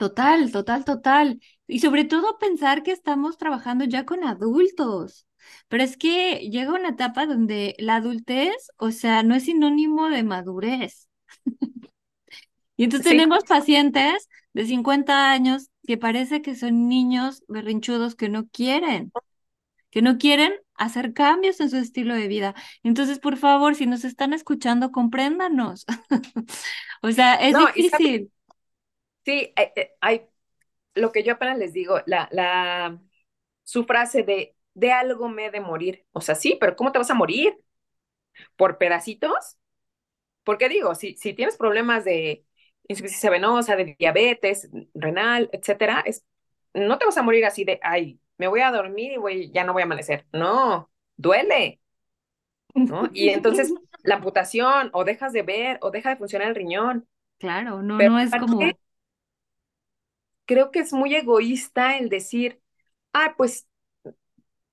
[0.00, 1.40] Total, total, total.
[1.66, 5.26] Y sobre todo pensar que estamos trabajando ya con adultos.
[5.68, 10.22] Pero es que llega una etapa donde la adultez, o sea, no es sinónimo de
[10.24, 11.06] madurez.
[12.78, 18.48] Y entonces tenemos pacientes de 50 años que parece que son niños berrinchudos que no
[18.48, 19.12] quieren,
[19.90, 22.54] que no quieren hacer cambios en su estilo de vida.
[22.82, 25.84] Entonces, por favor, si nos están escuchando, compréndanos.
[27.02, 28.30] o sea, es difícil.
[29.24, 30.26] Sí, eh, eh, hay,
[30.94, 33.00] lo que yo apenas les digo, la, la,
[33.64, 36.06] su frase de, de algo me he de morir.
[36.12, 37.58] O sea, sí, pero ¿cómo te vas a morir?
[38.56, 39.58] ¿Por pedacitos?
[40.44, 42.44] Porque digo, si, si tienes problemas de
[42.88, 46.24] insuficiencia venosa, de diabetes, renal, etcétera, es,
[46.74, 49.64] no te vas a morir así de, ay, me voy a dormir y voy, ya
[49.64, 50.26] no voy a amanecer.
[50.32, 51.80] No, duele.
[52.74, 53.10] ¿no?
[53.12, 57.08] Y entonces la amputación, o dejas de ver, o deja de funcionar el riñón.
[57.38, 58.60] Claro, no, no es como.
[60.50, 62.60] Creo que es muy egoísta el decir,
[63.14, 63.68] ah, pues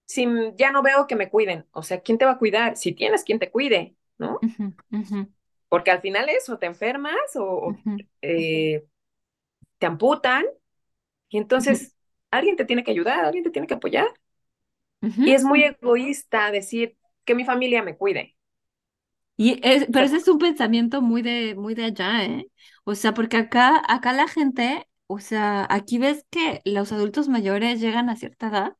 [0.05, 0.25] si
[0.57, 2.77] ya no veo que me cuiden, o sea, ¿quién te va a cuidar?
[2.77, 4.47] Si tienes quien te cuide, ¿no?
[5.69, 7.81] Porque al final eso, te enfermas o
[8.21, 8.85] eh,
[9.79, 10.45] te amputan
[11.29, 11.95] y entonces
[12.31, 14.07] alguien te tiene que ayudar, alguien te tiene que apoyar.
[15.23, 18.35] Y es muy egoísta decir que mi familia me cuide.
[19.39, 19.61] Y
[19.91, 22.49] pero ese es un pensamiento muy de, muy de allá, ¿eh?
[22.85, 27.79] O sea, porque acá, acá la gente, o sea, aquí ves que los adultos mayores
[27.81, 28.77] llegan a cierta edad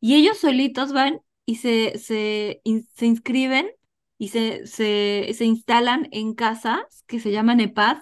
[0.00, 2.60] y ellos solitos van y se, se,
[2.94, 3.70] se inscriben
[4.18, 7.98] y se, se, se instalan en casas que se llaman EPAD,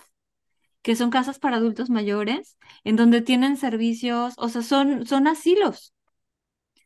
[0.83, 5.93] que son casas para adultos mayores, en donde tienen servicios, o sea, son, son asilos.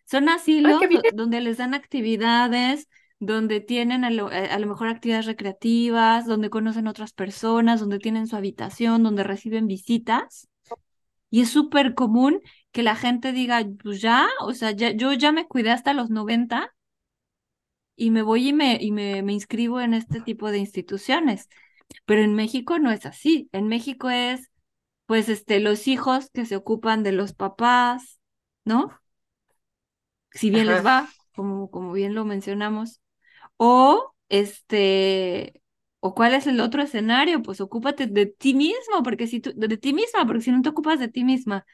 [0.05, 0.81] Son asilos
[1.15, 2.89] donde les dan actividades,
[3.21, 8.27] donde tienen a lo, a lo, mejor actividades recreativas, donde conocen otras personas, donde tienen
[8.27, 10.50] su habitación, donde reciben visitas.
[11.31, 12.41] Y es súper común
[12.73, 16.11] que la gente diga, pues ya, o sea, ya, yo ya me cuidé hasta los
[16.11, 16.75] 90
[17.97, 21.49] y me voy y me, y me, me inscribo en este tipo de instituciones.
[22.07, 23.49] Pero en México no es así.
[23.53, 24.51] En México es,
[25.07, 28.21] pues, este, los hijos que se ocupan de los papás,
[28.65, 29.01] ¿no?
[30.33, 33.01] Si bien les va, como, como bien lo mencionamos.
[33.57, 35.63] O, este,
[36.01, 39.77] o cuál es el otro escenario, pues ocúpate de ti mismo, porque si tú, de
[39.79, 41.67] ti misma, porque si no te ocupas de ti misma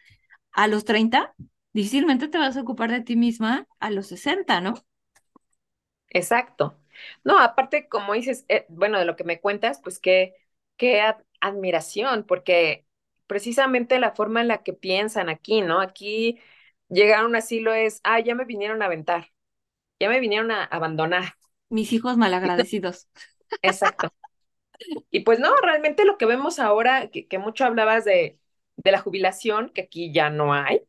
[0.52, 1.34] a los 30,
[1.72, 4.74] difícilmente te vas a ocupar de ti misma a los 60, ¿no?
[6.10, 6.78] Exacto.
[7.24, 10.34] No, aparte, como dices, eh, bueno, de lo que me cuentas, pues qué,
[10.76, 11.02] qué
[11.40, 12.86] admiración, porque
[13.26, 15.80] precisamente la forma en la que piensan aquí, ¿no?
[15.80, 16.38] Aquí
[16.88, 19.32] llegar a un asilo es, ah, ya me vinieron a aventar,
[20.00, 21.34] ya me vinieron a abandonar.
[21.68, 23.08] Mis hijos malagradecidos.
[23.62, 24.08] Exacto.
[25.10, 28.38] Y pues no, realmente lo que vemos ahora, que, que mucho hablabas de,
[28.76, 30.82] de la jubilación, que aquí ya no hay,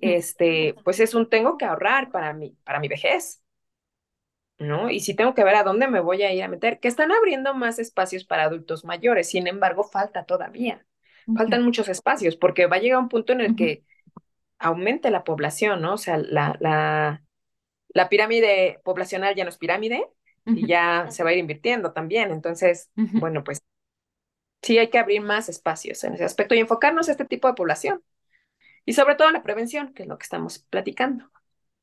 [0.00, 3.42] este, pues es un tengo que ahorrar para mi, para mi vejez.
[4.58, 4.90] ¿no?
[4.90, 7.12] Y si tengo que ver a dónde me voy a ir a meter, que están
[7.12, 10.86] abriendo más espacios para adultos mayores, sin embargo, falta todavía,
[11.32, 13.84] faltan muchos espacios, porque va a llegar un punto en el que
[14.58, 15.94] aumente la población, ¿no?
[15.94, 17.24] O sea, la, la,
[17.90, 20.08] la pirámide poblacional ya no es pirámide
[20.46, 22.30] y ya se va a ir invirtiendo también.
[22.30, 23.62] Entonces, bueno, pues
[24.62, 27.54] sí hay que abrir más espacios en ese aspecto y enfocarnos a este tipo de
[27.54, 28.02] población.
[28.84, 31.30] Y sobre todo la prevención, que es lo que estamos platicando.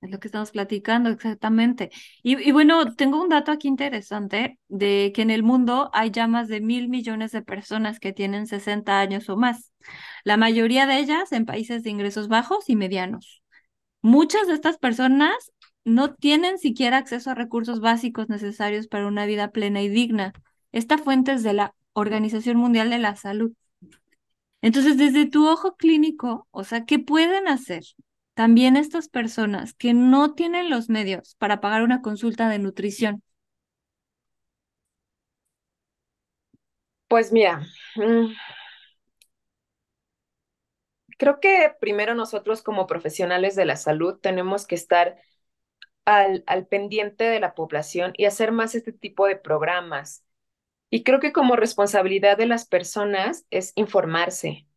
[0.02, 1.92] Es lo que estamos platicando, exactamente.
[2.24, 6.48] Y, bueno, tengo un dato aquí interesante de que en el mundo hay ya más
[6.48, 9.72] de mil millones de personas que tienen 60 años o más.
[10.24, 13.44] La mayoría de ellas en países de ingresos bajos y medianos.
[14.02, 15.52] Muchas de estas personas
[15.86, 20.34] no tienen siquiera acceso a recursos básicos necesarios para una vida plena y digna.
[20.72, 23.54] Esta fuente es de la Organización Mundial de la Salud.
[24.62, 27.84] Entonces, desde tu ojo clínico, o sea, ¿qué pueden hacer
[28.34, 33.24] también estas personas que no tienen los medios para pagar una consulta de nutrición?
[37.08, 37.62] Pues mira,
[37.96, 38.32] mm,
[41.18, 45.18] creo que primero nosotros como profesionales de la salud tenemos que estar
[46.06, 50.24] al, al pendiente de la población y hacer más este tipo de programas.
[50.90, 54.68] Y creo que como responsabilidad de las personas es informarse.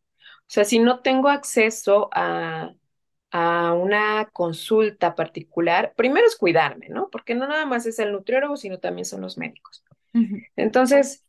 [0.41, 2.73] O sea, si no tengo acceso a,
[3.31, 7.09] a una consulta particular, primero es cuidarme, ¿no?
[7.11, 9.83] Porque no nada más es el nutriólogo, sino también son los médicos.
[10.55, 11.25] Entonces,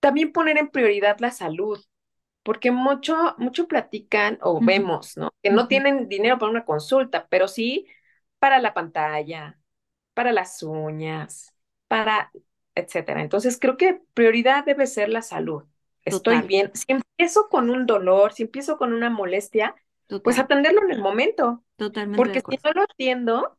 [0.00, 1.82] también poner en prioridad la salud,
[2.42, 5.32] porque mucho, mucho platican o vemos, ¿no?
[5.42, 7.86] Que no tienen dinero para una consulta, pero sí
[8.42, 9.56] para la pantalla,
[10.14, 11.54] para las uñas,
[11.86, 12.32] para,
[12.74, 13.22] etcétera.
[13.22, 15.62] Entonces, creo que prioridad debe ser la salud.
[16.04, 16.72] Estoy bien.
[16.74, 19.76] Si empiezo con un dolor, si empiezo con una molestia,
[20.24, 21.62] pues atenderlo en el momento.
[21.76, 22.16] Totalmente.
[22.16, 23.56] Porque si no lo atiendo,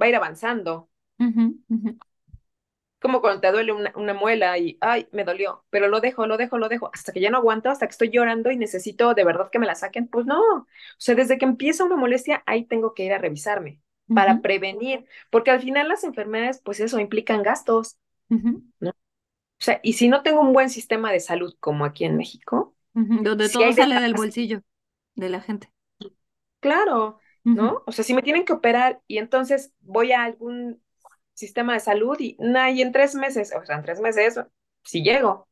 [0.00, 0.88] va a ir avanzando.
[2.98, 6.38] Como cuando te duele una, una, muela y, ay, me dolió, pero lo dejo, lo
[6.38, 9.24] dejo, lo dejo, hasta que ya no aguanto, hasta que estoy llorando y necesito de
[9.24, 10.08] verdad que me la saquen.
[10.08, 10.40] Pues no.
[10.40, 15.04] O sea, desde que empieza una molestia, ahí tengo que ir a revisarme para prevenir,
[15.30, 17.96] porque al final las enfermedades, pues eso, implican gastos.
[18.28, 18.90] ¿no?
[19.58, 22.74] O sea, y si no tengo un buen sistema de salud como aquí en México,
[22.92, 24.62] donde todo sale del bolsillo
[25.14, 25.72] de la gente.
[26.60, 27.82] Claro, ¿no?
[27.86, 30.82] O sea, si me tienen que operar y entonces voy a algún
[31.34, 34.40] sistema de salud y, nah, y en tres meses, o sea, en tres meses,
[34.82, 35.48] si llego.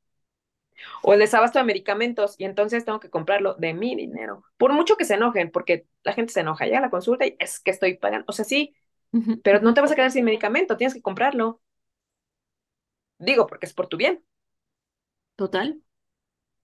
[1.03, 4.45] O el desabasto de medicamentos y entonces tengo que comprarlo de mi dinero.
[4.57, 7.37] Por mucho que se enojen, porque la gente se enoja, llega a la consulta y
[7.39, 8.25] es que estoy pagando.
[8.29, 8.75] O sea, sí,
[9.43, 11.61] pero no te vas a quedar sin medicamento, tienes que comprarlo.
[13.19, 14.25] Digo, porque es por tu bien.
[15.37, 15.81] Total.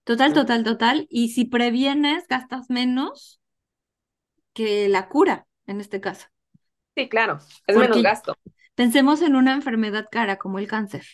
[0.03, 1.07] Total, total, total.
[1.09, 3.41] Y si previenes, gastas menos
[4.53, 6.27] que la cura, en este caso.
[6.95, 8.35] Sí, claro, es menos gasto.
[8.75, 11.05] Pensemos en una enfermedad cara como el cáncer.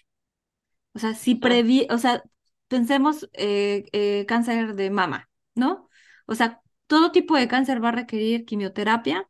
[0.93, 2.23] O sea, si previ, o sea,
[2.67, 5.89] pensemos eh, eh, cáncer de mama, ¿no?
[6.25, 9.29] O sea, todo tipo de cáncer va a requerir quimioterapia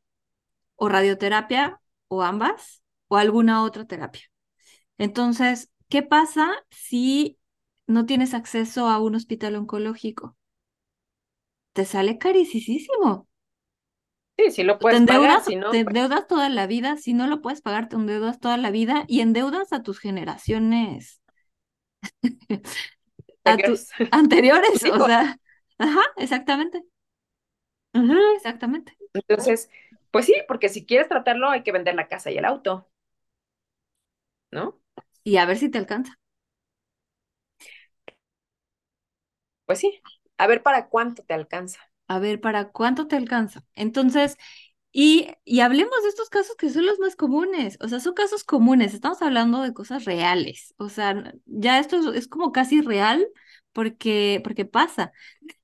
[0.76, 4.24] o radioterapia o ambas o alguna otra terapia.
[4.98, 7.40] Entonces, ¿Qué pasa si
[7.88, 10.36] no tienes acceso a un hospital oncológico?
[11.74, 13.28] Te sale carísimo.
[14.38, 17.14] Sí, si lo puedes te endeudas, pagar, no, te pues endeudas toda la vida, si
[17.14, 21.22] no lo puedes pagar, te endeudas toda la vida y endeudas a tus generaciones
[23.48, 25.38] a tus anteriores, o sea,
[25.80, 26.84] ajá, exactamente.
[28.36, 28.98] Exactamente.
[29.14, 29.70] Entonces,
[30.12, 32.88] pues sí, porque si quieres tratarlo hay que vender la casa y el auto,
[34.52, 34.80] ¿no?
[35.24, 36.18] y a ver si te alcanza.
[39.66, 40.02] Pues sí,
[40.38, 41.80] a ver para cuánto te alcanza.
[42.08, 43.64] A ver para cuánto te alcanza.
[43.74, 44.38] Entonces,
[44.92, 48.44] y, y hablemos de estos casos que son los más comunes, o sea, son casos
[48.44, 53.28] comunes, estamos hablando de cosas reales, o sea, ya esto es, como casi real
[53.74, 55.12] porque, porque pasa.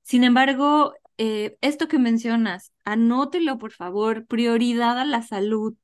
[0.04, 5.76] Sin embargo, eh, esto que mencionas, anótelo por favor, prioridad a la salud,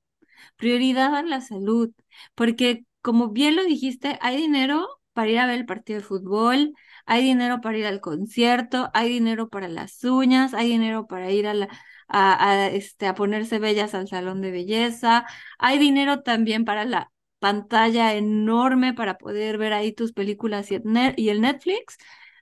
[0.57, 1.91] prioridad a la salud,
[2.35, 6.73] porque como bien lo dijiste, hay dinero para ir a ver el partido de fútbol,
[7.05, 11.47] hay dinero para ir al concierto, hay dinero para las uñas, hay dinero para ir
[11.47, 11.69] a, la,
[12.09, 15.25] a, este, a ponerse bellas al salón de belleza,
[15.57, 20.83] hay dinero también para la pantalla enorme para poder ver ahí tus películas y el,
[21.17, 21.97] y el Netflix,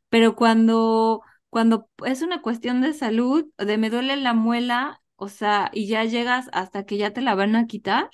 [0.10, 5.70] pero cuando, cuando es una cuestión de salud, de me duele la muela, o sea,
[5.74, 8.10] y ya llegas hasta que ya te la van a quitar,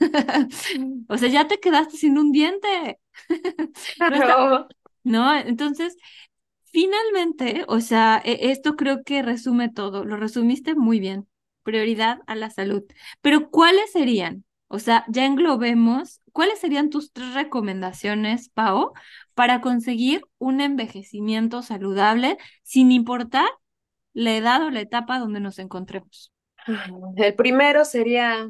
[1.08, 3.00] o sea, ya te quedaste sin un diente.
[5.04, 5.96] no, entonces,
[6.72, 11.28] finalmente, o sea, e, esto creo que resume todo, lo resumiste muy bien.
[11.62, 12.84] Prioridad a la salud.
[13.20, 14.44] Pero ¿cuáles serían?
[14.68, 18.92] O sea, ya englobemos, ¿cuáles serían tus tres recomendaciones, Pau,
[19.34, 23.48] para conseguir un envejecimiento saludable sin importar
[24.12, 26.32] la edad o la etapa donde nos encontremos?
[27.16, 28.48] El primero sería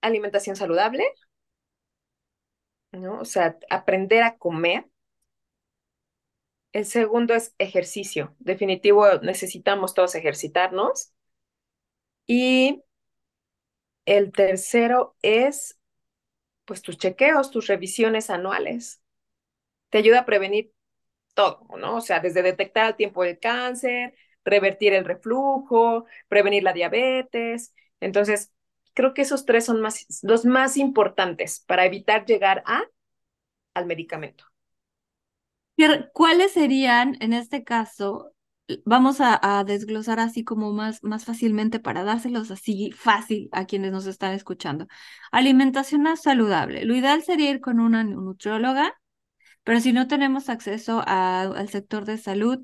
[0.00, 1.04] alimentación saludable,
[2.92, 3.20] ¿no?
[3.20, 4.86] O sea, aprender a comer.
[6.72, 8.34] El segundo es ejercicio.
[8.40, 11.12] Definitivo, necesitamos todos ejercitarnos.
[12.26, 12.82] Y
[14.06, 15.78] el tercero es,
[16.66, 19.02] pues, tus chequeos, tus revisiones anuales.
[19.90, 20.72] Te ayuda a prevenir
[21.34, 21.96] todo, ¿no?
[21.98, 24.14] O sea, desde detectar el tiempo del cáncer,
[24.44, 27.74] revertir el reflujo, prevenir la diabetes.
[28.00, 28.52] Entonces,
[28.94, 32.84] creo que esos tres son más, los más importantes para evitar llegar a,
[33.74, 34.44] al medicamento.
[36.12, 38.32] ¿Cuáles serían, en este caso,
[38.84, 44.06] vamos a, desglosar así como más, más fácilmente para dárselos así fácil a quienes nos
[44.06, 44.86] están escuchando?
[45.32, 46.84] Alimentación saludable.
[46.84, 48.94] Lo ideal sería ir con una nutrióloga,
[49.64, 52.60] pero si no tenemos acceso al sector de salud,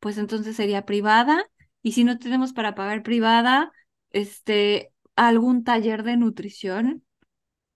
[0.00, 1.46] pues entonces sería privada.
[1.82, 3.72] Y si no tenemos para pagar privada,
[4.10, 7.03] este, algún taller de nutrición,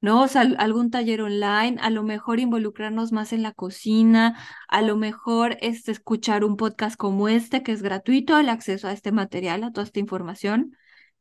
[0.00, 0.22] ¿no?
[0.22, 4.38] O sea, algún taller online, a lo mejor involucrarnos más en la cocina,
[4.68, 8.92] a lo mejor este, escuchar un podcast como este, que es gratuito, el acceso a
[8.92, 10.76] este material, a toda esta información.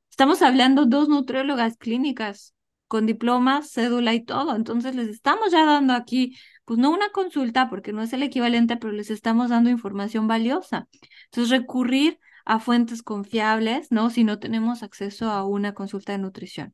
[0.09, 2.53] Estamos hablando dos nutriólogas clínicas
[2.87, 4.55] con diplomas, cédula y todo.
[4.55, 8.77] Entonces les estamos ya dando aquí, pues no una consulta, porque no es el equivalente,
[8.77, 10.87] pero les estamos dando información valiosa.
[11.25, 14.09] Entonces recurrir a fuentes confiables, ¿no?
[14.09, 16.73] Si no tenemos acceso a una consulta de nutrición.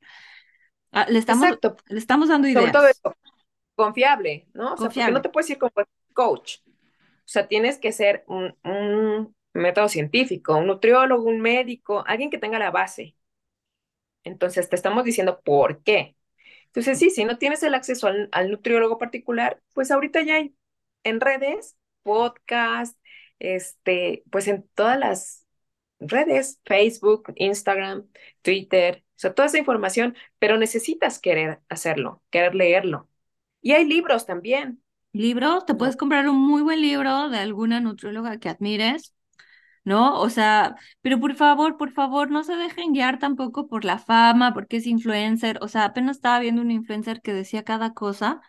[0.94, 1.48] Ah, le, estamos,
[1.88, 2.62] le estamos dando ideas.
[2.62, 3.16] Sobre todo eso,
[3.76, 4.74] confiable, ¿no?
[4.74, 5.72] O sea, porque no te puedes ir como
[6.14, 6.60] coach.
[6.66, 6.72] O
[7.26, 12.60] sea, tienes que ser un, un método científico, un nutriólogo, un médico, alguien que tenga
[12.60, 13.16] la base.
[14.24, 16.16] Entonces, te estamos diciendo por qué.
[16.68, 20.56] Entonces, sí, si no tienes el acceso al, al nutriólogo particular, pues ahorita ya hay
[21.04, 22.98] en redes, podcast,
[23.39, 25.46] este, pues en todas las
[26.00, 28.08] redes, Facebook, Instagram,
[28.41, 33.09] Twitter, o sea, toda esa información, pero necesitas querer hacerlo, querer leerlo.
[33.61, 34.84] Y hay libros también.
[35.14, 35.66] ¿Libros?
[35.66, 39.14] Te puedes comprar un muy buen libro de alguna nutrióloga que admires,
[39.84, 40.20] ¿no?
[40.22, 44.53] O sea, pero por favor, por favor, no se dejen guiar tampoco por la fama,
[44.53, 45.59] porque es influencer.
[45.61, 48.41] O sea, apenas estaba viendo un influencer que decía cada cosa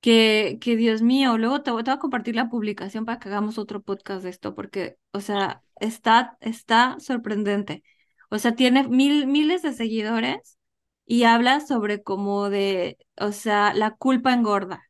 [0.00, 3.58] que, que Dios mío, luego te, te voy a compartir la publicación para que hagamos
[3.58, 7.82] otro podcast de esto, porque, o sea, está, está sorprendente.
[8.30, 10.58] O sea, tiene mil, miles de seguidores
[11.06, 14.82] y habla sobre como de, o sea, la culpa engorda.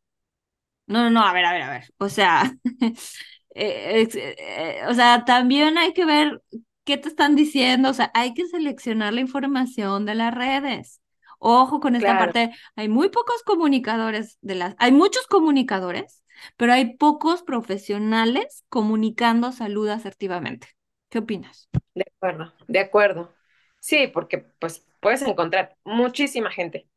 [0.86, 1.84] No, no, no, a ver, a ver, a ver.
[1.98, 2.52] O sea,
[3.54, 6.42] eh, eh, o sea, también hay que ver
[6.84, 7.90] qué te están diciendo.
[7.90, 11.00] O sea, hay que seleccionar la información de las redes.
[11.38, 16.24] Ojo con esta parte, hay muy pocos comunicadores de las, hay muchos comunicadores,
[16.56, 20.68] pero hay pocos profesionales comunicando salud asertivamente.
[21.10, 21.68] ¿Qué opinas?
[21.98, 23.34] De acuerdo, de acuerdo.
[23.80, 26.88] Sí, porque pues puedes encontrar muchísima gente,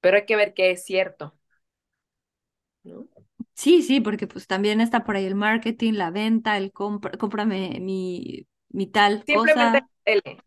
[0.00, 1.34] pero hay que ver qué es cierto.
[3.54, 7.78] Sí, sí, porque pues también está por ahí el marketing, la venta, el compra, cómprame
[7.80, 10.44] mi, mi tal Simplemente En, la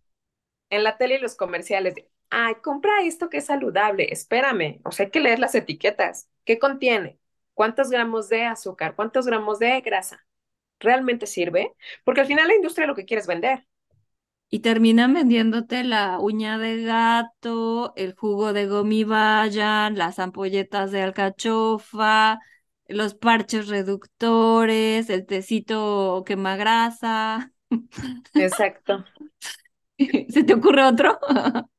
[0.69, 1.95] en la tele y los comerciales,
[2.29, 6.59] ay, compra esto que es saludable, espérame, o sea, hay que leer las etiquetas, ¿qué
[6.59, 7.19] contiene?
[7.53, 8.95] ¿Cuántos gramos de azúcar?
[8.95, 10.25] ¿Cuántos gramos de grasa?
[10.79, 11.73] ¿realmente sirve?
[12.05, 13.67] Porque al final la industria lo que quiere es vender.
[14.53, 22.39] Y terminan vendiéndote la uña de gato, el jugo de gomibayan, las ampolletas de alcachofa,
[22.87, 27.53] los parches reductores, el tecito quemagrasa.
[28.35, 29.05] Exacto.
[30.29, 31.17] ¿Se te ocurre otro?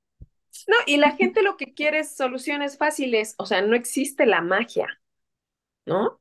[0.68, 4.42] No, y la gente lo que quiere es soluciones fáciles, o sea, no existe la
[4.42, 4.86] magia,
[5.86, 6.20] ¿no?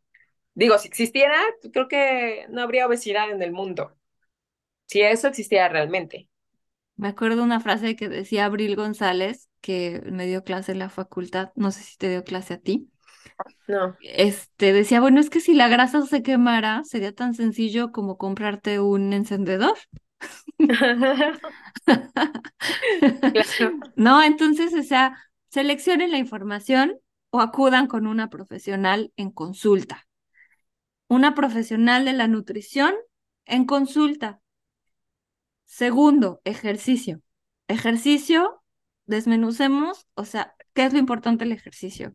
[0.56, 1.38] Digo, si existiera,
[1.74, 3.95] creo que no habría obesidad en el mundo.
[4.88, 6.31] Si eso existiera realmente.
[7.02, 11.49] Me acuerdo una frase que decía Abril González, que me dio clase en la facultad,
[11.56, 12.89] no sé si te dio clase a ti.
[13.68, 13.97] No.
[14.02, 18.80] Este decía, bueno, es que si la grasa se quemara, sería tan sencillo como comprarte
[18.80, 19.78] un encendedor.
[23.95, 25.18] No, entonces, o sea,
[25.49, 26.99] seleccionen la información
[27.32, 30.06] o acudan con una profesional en consulta
[31.12, 32.93] una profesional de la nutrición
[33.43, 34.39] en consulta.
[35.72, 37.22] Segundo, ejercicio.
[37.70, 38.62] Ejercicio,
[39.06, 42.14] desmenucemos, o sea, ¿qué es lo importante del ejercicio?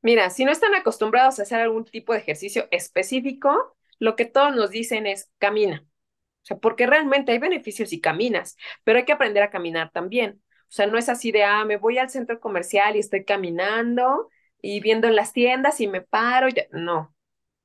[0.00, 4.56] Mira, si no están acostumbrados a hacer algún tipo de ejercicio específico, lo que todos
[4.56, 5.84] nos dicen es camina.
[5.84, 10.42] O sea, porque realmente hay beneficios si caminas, pero hay que aprender a caminar también.
[10.62, 14.30] O sea, no es así de, ah, me voy al centro comercial y estoy caminando
[14.62, 16.48] y viendo en las tiendas y me paro.
[16.48, 17.14] Y no,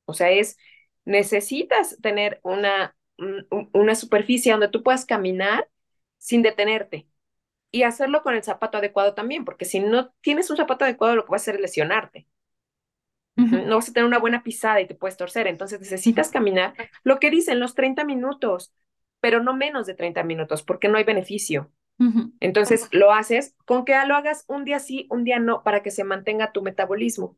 [0.03, 0.57] o sea, es,
[1.05, 2.97] necesitas tener una,
[3.73, 5.69] una superficie donde tú puedas caminar
[6.17, 7.07] sin detenerte
[7.71, 11.25] y hacerlo con el zapato adecuado también, porque si no tienes un zapato adecuado, lo
[11.25, 12.27] que vas a hacer es lesionarte.
[13.35, 15.47] No vas a tener una buena pisada y te puedes torcer.
[15.47, 18.73] Entonces necesitas caminar lo que dicen los 30 minutos,
[19.21, 21.71] pero no menos de 30 minutos, porque no hay beneficio.
[22.39, 25.91] Entonces lo haces con que lo hagas un día sí, un día no, para que
[25.91, 27.37] se mantenga tu metabolismo.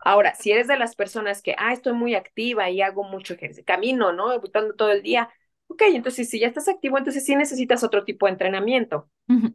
[0.00, 3.64] Ahora, si eres de las personas que, ah, estoy muy activa y hago mucho ejercicio,
[3.66, 4.38] camino, ¿no?
[4.40, 5.28] Botando todo el día,
[5.68, 9.08] ok, entonces si ya estás activo, entonces sí necesitas otro tipo de entrenamiento,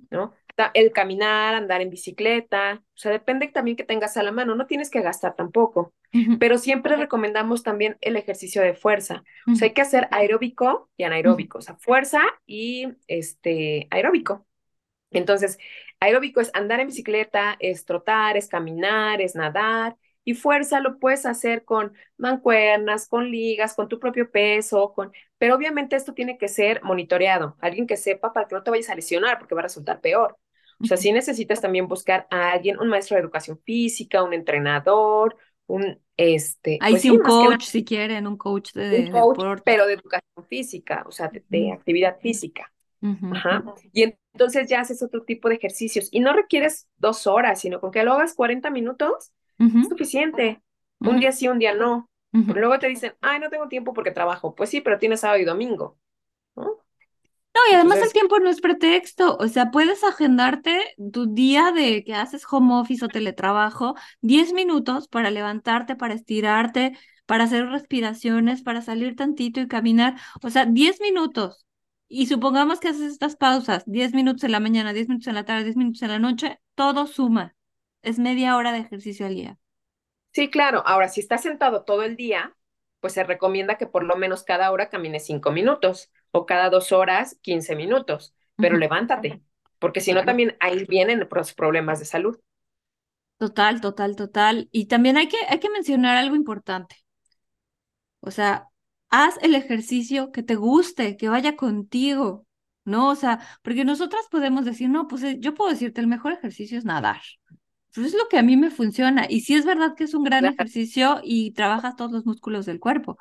[0.10, 0.34] ¿no?
[0.74, 4.68] El caminar, andar en bicicleta, o sea, depende también que tengas a la mano, no
[4.68, 5.94] tienes que gastar tampoco,
[6.38, 11.04] pero siempre recomendamos también el ejercicio de fuerza, o sea, hay que hacer aeróbico y
[11.04, 14.46] anaeróbico, o sea, fuerza y este aeróbico.
[15.20, 15.58] Entonces,
[16.00, 21.26] aeróbico es andar en bicicleta, es trotar, es caminar, es nadar, y fuerza lo puedes
[21.26, 25.12] hacer con mancuernas, con ligas, con tu propio peso, con...
[25.38, 28.90] pero obviamente esto tiene que ser monitoreado, alguien que sepa para que no te vayas
[28.90, 30.38] a lesionar porque va a resultar peor.
[30.82, 35.38] O sea, sí necesitas también buscar a alguien, un maestro de educación física, un entrenador,
[35.68, 36.78] un este.
[36.82, 41.04] Ahí pues sí, un coach, si quieren, un coach de, un pero de educación física,
[41.08, 42.72] o sea, de, actividad física.
[43.34, 43.64] Ajá.
[43.94, 44.04] Y
[44.34, 48.04] entonces ya haces otro tipo de ejercicios y no requieres dos horas, sino con que
[48.04, 50.62] lo hagas 40 minutos, es suficiente.
[51.00, 52.10] Un día sí, un día no.
[52.32, 54.56] luego te dicen, ay, no tengo tiempo porque trabajo.
[54.56, 55.98] Pues sí, pero tienes sábado y domingo.
[56.56, 56.64] ¿no?
[57.56, 62.04] No, y además el tiempo no es pretexto, o sea, puedes agendarte tu día de
[62.04, 68.62] que haces home office o teletrabajo, 10 minutos para levantarte, para estirarte, para hacer respiraciones,
[68.62, 71.66] para salir tantito y caminar, o sea, 10 minutos.
[72.08, 75.46] Y supongamos que haces estas pausas, 10 minutos en la mañana, 10 minutos en la
[75.46, 77.56] tarde, 10 minutos en la noche, todo suma
[78.06, 79.58] es media hora de ejercicio al día.
[80.32, 80.84] Sí, claro.
[80.86, 82.56] Ahora, si estás sentado todo el día,
[83.00, 86.92] pues se recomienda que por lo menos cada hora camines cinco minutos o cada dos
[86.92, 89.42] horas quince minutos, pero levántate,
[89.80, 92.40] porque si no también ahí vienen los problemas de salud.
[93.38, 94.70] Total, total, total.
[94.72, 96.96] Y también hay que, hay que mencionar algo importante.
[98.22, 98.70] O sea,
[99.16, 102.46] haz el ejercicio que te guste, que vaya contigo,
[102.84, 103.10] ¿no?
[103.10, 106.78] O sea, porque nosotras podemos decir, no, pues eh, yo puedo decirte, el mejor ejercicio
[106.78, 107.22] es nadar,
[107.94, 109.26] pues es lo que a mí me funciona.
[109.30, 112.82] Y sí es verdad que es un gran ejercicio y trabajas todos los músculos del
[112.82, 113.18] cuerpo,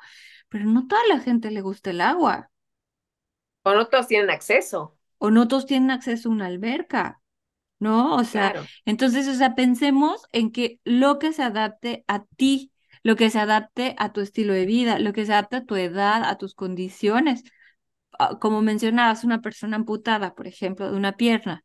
[0.49, 2.51] pero no toda la gente le gusta el agua.
[3.63, 4.97] O no todos tienen acceso.
[5.17, 7.21] O no todos tienen acceso a una alberca,
[7.79, 8.15] ¿no?
[8.15, 12.71] O sea, entonces, o sea, pensemos en que lo que se adapte a ti,
[13.05, 15.75] lo que se adapte a tu estilo de vida, lo que se adapte a tu
[15.75, 17.43] edad, a tus condiciones.
[18.19, 21.63] Ah, como mencionabas, una persona amputada, por ejemplo, de una pierna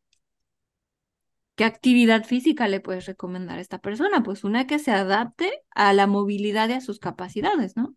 [1.61, 4.23] ¿Qué actividad física le puedes recomendar a esta persona?
[4.23, 7.95] Pues una que se adapte a la movilidad y a sus capacidades, ¿no?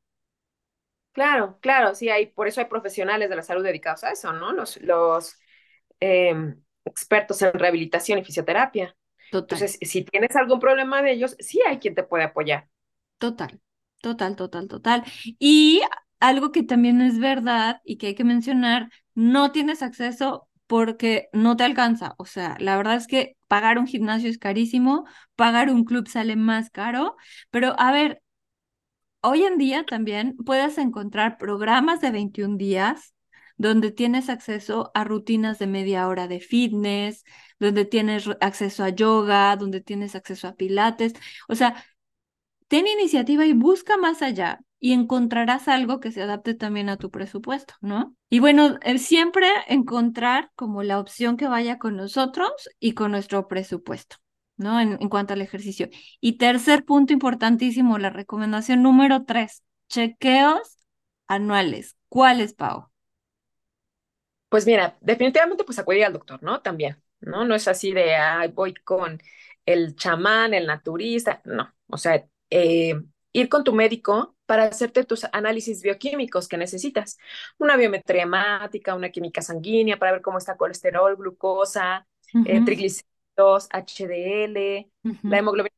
[1.13, 4.51] Claro, claro, sí, hay, por eso hay profesionales de la salud dedicados a eso, ¿no?
[4.51, 5.39] Los, los
[6.01, 8.97] em, expertos en rehabilitación y fisioterapia.
[9.31, 9.57] Total.
[9.57, 12.67] Entonces, si tienes algún problema de ellos, sí hay quien te puede apoyar.
[13.17, 13.61] Total,
[14.01, 15.03] total, total, total.
[15.39, 15.81] Y
[16.19, 21.55] algo que también es verdad y que hay que mencionar, no tienes acceso porque no
[21.57, 22.15] te alcanza.
[22.17, 25.05] O sea, la verdad es que pagar un gimnasio es carísimo,
[25.35, 27.15] pagar un club sale más caro,
[27.51, 28.21] pero a ver,
[29.21, 33.13] hoy en día también puedes encontrar programas de 21 días
[33.57, 37.23] donde tienes acceso a rutinas de media hora de fitness,
[37.59, 41.13] donde tienes acceso a yoga, donde tienes acceso a pilates.
[41.47, 41.83] O sea,
[42.73, 47.11] ten iniciativa y busca más allá y encontrarás algo que se adapte también a tu
[47.11, 48.15] presupuesto, ¿no?
[48.31, 52.49] Y bueno, eh, siempre encontrar como la opción que vaya con nosotros
[52.79, 54.15] y con nuestro presupuesto,
[54.57, 54.81] ¿no?
[54.81, 55.87] En, cuanto al ejercicio.
[56.19, 60.79] Y tercer punto importantísimo, la recomendación número tres, chequeos
[61.27, 61.95] anuales.
[62.09, 62.87] ¿Cuáles, Pau?
[64.49, 66.61] Pues mira, definitivamente pues acudir al doctor, ¿no?
[66.63, 67.45] También, ¿no?
[67.45, 69.21] No es así de, ay, voy con
[69.63, 71.71] el chamán, el naturista, no.
[71.87, 77.17] O sea, eh, ir con tu médico para hacerte tus análisis bioquímicos que necesitas.
[77.57, 82.07] Una biometría hemática, una química sanguínea para ver cómo está colesterol, glucosa,
[82.45, 84.91] eh, triglicéridos, HDL,
[85.23, 85.75] la hemoglobina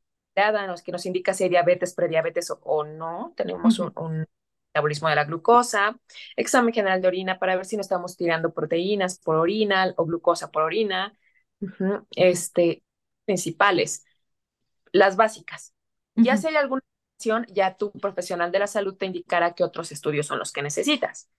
[0.68, 3.34] los que nos indica si hay diabetes, prediabetes o, no.
[3.36, 4.26] Tenemos un,
[4.68, 5.97] metabolismo de la glucosa,
[6.36, 10.51] examen general de orina para ver si no estamos tirando proteínas por orina o glucosa
[10.51, 11.18] por orina.
[12.11, 12.84] Este,
[13.26, 14.05] principales,
[14.91, 15.74] las básicas.
[16.16, 16.82] Ya si hay alguna
[17.47, 21.30] ya tu profesional de la salud te indicará qué otros estudios son los que necesitas.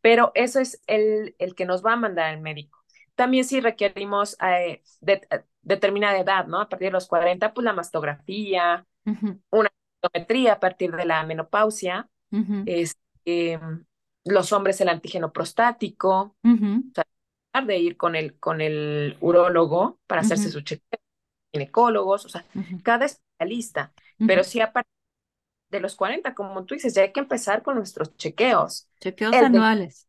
[0.00, 2.78] Pero eso es el, el que nos va a mandar el médico.
[3.14, 5.20] También si requerimos eh, de,
[5.62, 6.60] determinada edad, ¿no?
[6.60, 8.86] A partir de los 40, pues la mastografía,
[9.50, 9.70] una
[10.02, 12.08] mastografía a partir de la menopausia,
[12.66, 13.60] este,
[14.24, 16.36] los hombres el antígeno prostático,
[17.66, 21.00] de ir con el, con el urólogo para hacerse su chequeo,
[21.52, 22.44] ginecólogos, o sea,
[22.82, 23.92] cada especialista,
[24.26, 24.92] pero sí a partir
[25.70, 28.88] de los 40, como tú dices, ya hay que empezar con nuestros chequeos.
[29.00, 30.08] Chequeos anuales.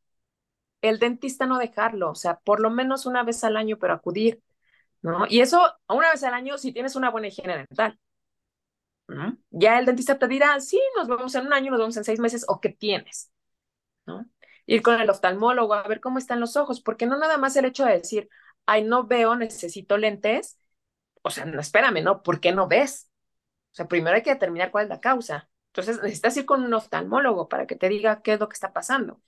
[0.82, 4.42] el dentista no dejarlo, o sea, por lo menos una vez al año, pero acudir,
[5.02, 5.26] ¿no?
[5.30, 8.00] Y eso, una vez al año, si tienes una buena higiene dental.
[9.08, 9.38] ¿no?
[9.50, 12.20] Ya el dentista te dirá, sí, nos vemos en un año, nos vemos en seis
[12.20, 13.32] meses, o qué tienes,
[14.08, 14.26] ¿no?
[14.68, 17.66] ir con el oftalmólogo a ver cómo están los ojos, porque no nada más el
[17.66, 18.30] hecho de decir,
[18.66, 20.60] ay, no veo, necesito lentes,
[21.24, 22.24] o sea, no, espérame, ¿no?
[22.24, 23.11] ¿Por qué no ves?
[23.74, 25.50] O sea, primero hay que determinar cuál es la causa.
[25.68, 28.74] Entonces necesitas ir con un oftalmólogo para que te diga qué es lo que está
[28.74, 29.22] pasando.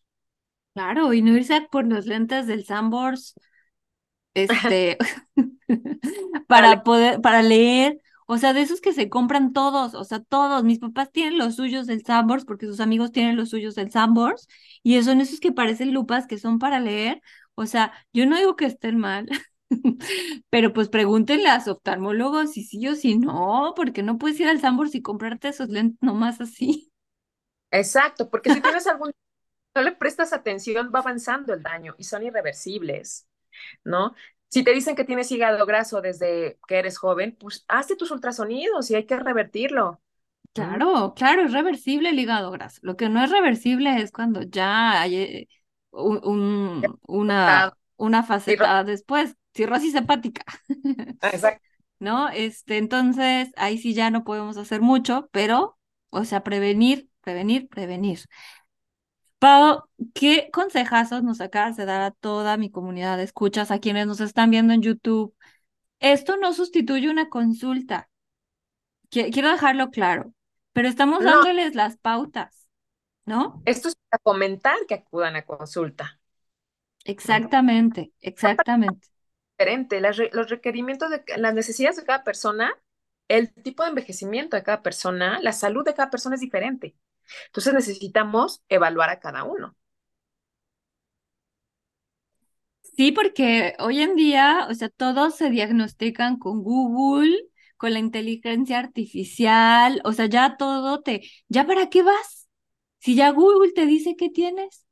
[0.73, 3.35] Claro, y no irse por los lentes del Sambors,
[4.33, 4.97] este,
[6.47, 10.63] para poder, para leer, o sea, de esos que se compran todos, o sea, todos.
[10.63, 14.47] Mis papás tienen los suyos del Sambors porque sus amigos tienen los suyos del Sambors
[14.83, 17.21] y son esos que parecen lupas que son para leer.
[17.55, 19.27] O sea, yo no digo que estén mal,
[20.49, 24.47] pero pues pregúntenle a su oftalmólogo si sí o si no, porque no puedes ir
[24.47, 26.91] al Sambors y comprarte esos lentes nomás así.
[27.71, 29.11] Exacto, porque si tienes algún,
[29.75, 33.27] no le prestas atención, va avanzando el daño y son irreversibles,
[33.83, 34.15] ¿no?
[34.49, 38.91] Si te dicen que tienes hígado graso desde que eres joven, pues hazte tus ultrasonidos
[38.91, 40.01] y hay que revertirlo.
[40.53, 42.79] Claro, claro, es reversible el hígado graso.
[42.83, 45.47] Lo que no es reversible es cuando ya hay eh,
[45.91, 50.43] un, una, una faceta después, cirrosis hepática.
[51.21, 51.67] Exacto.
[51.99, 52.29] ¿No?
[52.29, 55.77] Este, entonces, ahí sí ya no podemos hacer mucho, pero,
[56.09, 58.19] o sea, prevenir, prevenir, prevenir.
[59.39, 59.83] Pau,
[60.13, 64.21] ¿qué consejazos nos acabas de dar a toda mi comunidad de escuchas, a quienes nos
[64.21, 65.35] están viendo en YouTube?
[65.99, 68.09] Esto no sustituye una consulta.
[69.09, 70.33] Quiero dejarlo claro,
[70.71, 72.67] pero estamos dándoles las pautas,
[73.25, 73.61] ¿no?
[73.65, 76.19] Esto es para comentar que acudan a consulta.
[77.05, 79.12] Exactamente, exactamente.
[79.63, 80.01] Diferente,
[80.33, 82.73] los requerimientos de las necesidades de cada persona,
[83.29, 86.95] el tipo de envejecimiento de cada persona, la salud de cada persona es diferente.
[87.47, 89.75] Entonces necesitamos evaluar a cada uno.
[92.81, 97.35] Sí, porque hoy en día, o sea, todos se diagnostican con Google,
[97.77, 102.47] con la inteligencia artificial, o sea, ya todo te, ¿ya para qué vas?
[102.99, 104.85] Si ya Google te dice qué tienes.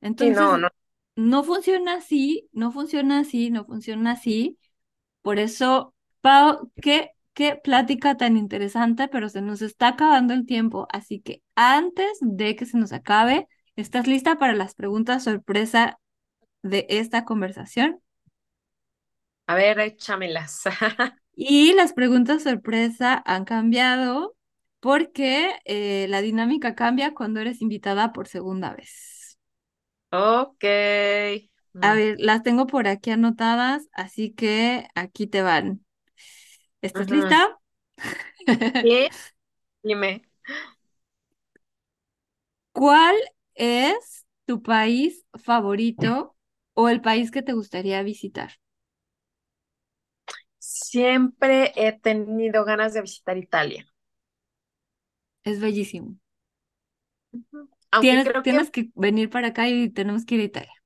[0.00, 0.68] Entonces, no, no.
[1.16, 4.58] No funciona así, no funciona así, no funciona así.
[5.22, 10.86] Por eso, Pau, ¿qué Qué plática tan interesante, pero se nos está acabando el tiempo,
[10.90, 15.98] así que antes de que se nos acabe, ¿estás lista para las preguntas sorpresa
[16.62, 18.00] de esta conversación?
[19.48, 20.62] A ver, échamelas.
[21.34, 24.36] y las preguntas sorpresa han cambiado
[24.78, 29.13] porque eh, la dinámica cambia cuando eres invitada por segunda vez.
[30.14, 30.64] Ok.
[31.80, 31.94] A mm.
[31.94, 35.84] ver, las tengo por aquí anotadas, así que aquí te van.
[36.82, 37.58] ¿Estás lista?
[38.80, 39.08] Sí,
[39.82, 40.22] dime.
[42.72, 43.16] ¿Cuál
[43.54, 46.36] es tu país favorito
[46.74, 48.52] o el país que te gustaría visitar?
[50.58, 53.86] Siempre he tenido ganas de visitar Italia.
[55.42, 56.18] Es bellísimo.
[58.00, 58.90] Tienes, tienes que...
[58.94, 60.82] venir para acá y tenemos que ir a Italia.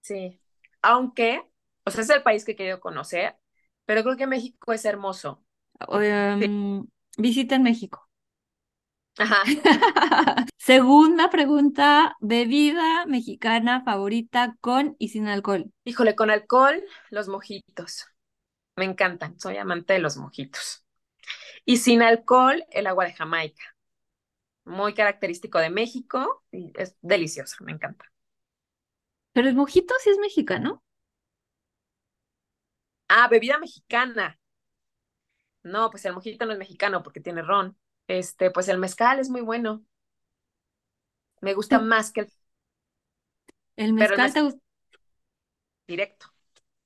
[0.00, 0.40] Sí,
[0.82, 1.42] aunque,
[1.84, 3.36] o sea, es el país que he querido conocer,
[3.84, 5.44] pero creo que México es hermoso.
[5.88, 6.86] Um,
[7.18, 8.08] Visita en México.
[9.18, 9.42] Ajá.
[10.58, 15.72] Segunda pregunta, bebida mexicana favorita con y sin alcohol.
[15.84, 18.06] Híjole, con alcohol, los mojitos.
[18.76, 20.84] Me encantan, soy amante de los mojitos.
[21.64, 23.75] Y sin alcohol, el agua de Jamaica.
[24.66, 28.04] Muy característico de México y es delicioso, me encanta.
[29.32, 30.82] Pero el mojito sí es mexicano.
[33.08, 34.38] Ah, bebida mexicana.
[35.62, 37.78] No, pues el mojito no es mexicano porque tiene ron.
[38.08, 39.84] Este, pues el mezcal es muy bueno.
[41.40, 42.32] Me gusta más que el.
[43.76, 44.60] El mezcal te gusta.
[45.86, 46.26] Directo.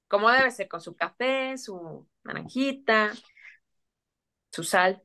[0.08, 3.12] Como debe ser, con su café, su naranjita,
[4.52, 5.02] su sal.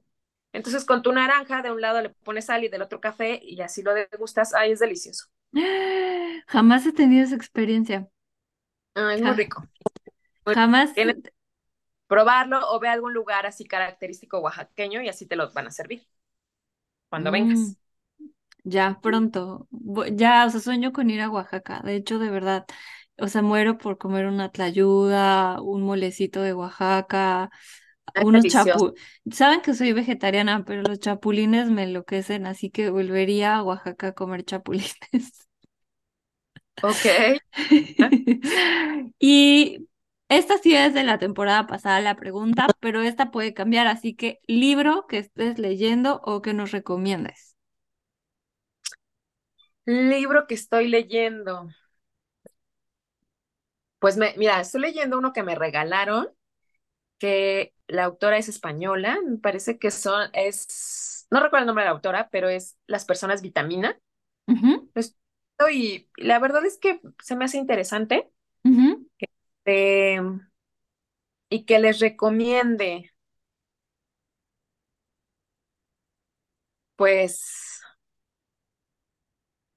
[0.56, 3.60] Entonces, con tu naranja, de un lado le pones sal y del otro café, y
[3.62, 4.54] así lo degustas.
[4.54, 5.26] Ay, es delicioso.
[6.48, 8.08] Jamás he tenido esa experiencia.
[8.96, 9.68] Ah, es muy rico.
[10.46, 10.92] Jamás.
[12.08, 15.72] probarlo o ve a algún lugar así característico oaxaqueño y así te lo van a
[15.72, 16.08] servir
[17.10, 17.60] cuando vengas.
[17.60, 17.74] Mm,
[18.64, 19.68] ya, pronto.
[20.14, 21.82] Ya, o sea, sueño con ir a Oaxaca.
[21.84, 22.66] De hecho, de verdad,
[23.18, 27.50] o sea, muero por comer una tlayuda, un molecito de Oaxaca,
[28.24, 29.02] unos chapulines.
[29.32, 34.12] Saben que soy vegetariana, pero los chapulines me enloquecen, así que volvería a Oaxaca a
[34.14, 34.96] comer chapulines.
[36.84, 37.40] Ok.
[39.20, 39.88] y
[40.30, 44.40] esta sí es de la temporada pasada la pregunta, pero esta puede cambiar, así que
[44.48, 47.56] libro que estés leyendo o que nos recomiendes.
[49.86, 51.70] Libro que estoy leyendo.
[54.00, 56.28] Pues me, mira, estoy leyendo uno que me regalaron,
[57.20, 61.90] que la autora es española, me parece que son, es, no recuerdo el nombre de
[61.90, 64.00] la autora, pero es Las personas vitamina.
[65.72, 68.32] y la verdad es que se me hace interesante
[69.66, 70.20] eh,
[71.50, 73.12] y que les recomiende,
[76.96, 77.82] pues,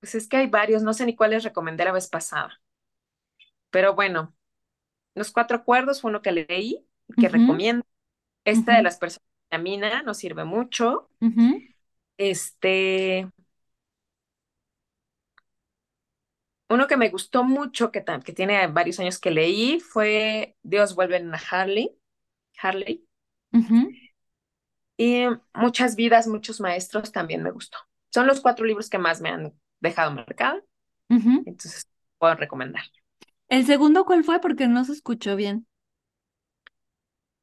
[0.00, 2.60] pues es que hay varios, no sé ni cuáles recomendé la vez pasada,
[3.70, 4.34] pero bueno,
[5.16, 6.86] Los Cuatro Acuerdos fue uno que leí,
[7.18, 7.32] que Ujú.
[7.32, 7.86] recomiendo.
[8.50, 8.84] Esta de Ujú.
[8.84, 11.10] las personas de la mina nos sirve mucho.
[12.16, 13.26] Este,
[16.68, 21.16] uno que me gustó mucho, que, que tiene varios años que leí, fue Dios vuelve
[21.16, 21.98] a Harley,
[22.62, 23.06] Harley.
[24.96, 25.24] Y
[25.54, 27.78] Muchas vidas, muchos maestros también me gustó.
[28.12, 30.60] Son los cuatro libros que más me han dejado marcada,
[31.44, 31.88] entonces
[32.18, 32.84] puedo recomendar.
[33.48, 34.40] ¿El segundo cuál fue?
[34.40, 35.66] Porque no se escuchó bien.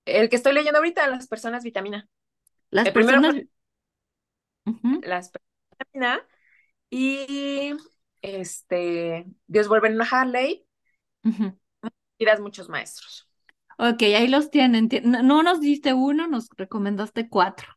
[0.05, 2.07] El que estoy leyendo ahorita, Las personas vitamina.
[2.69, 3.35] Las El primero personas...
[4.65, 5.01] Ujú.
[5.01, 5.47] Las personas
[5.79, 6.27] vitamina
[6.91, 7.73] y
[8.21, 10.67] este Dios vuelve a Harley,
[11.25, 11.57] Ujú.
[12.19, 13.29] vidas, muchos maestros.
[13.77, 14.89] Ok, ahí los tienen.
[14.89, 17.67] Ti- No no nos diste uno, nos recomendaste cuatro.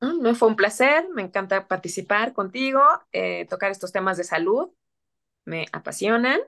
[0.00, 4.70] Me fue un placer, me encanta participar contigo, eh, tocar estos temas de salud,
[5.44, 6.40] me apasionan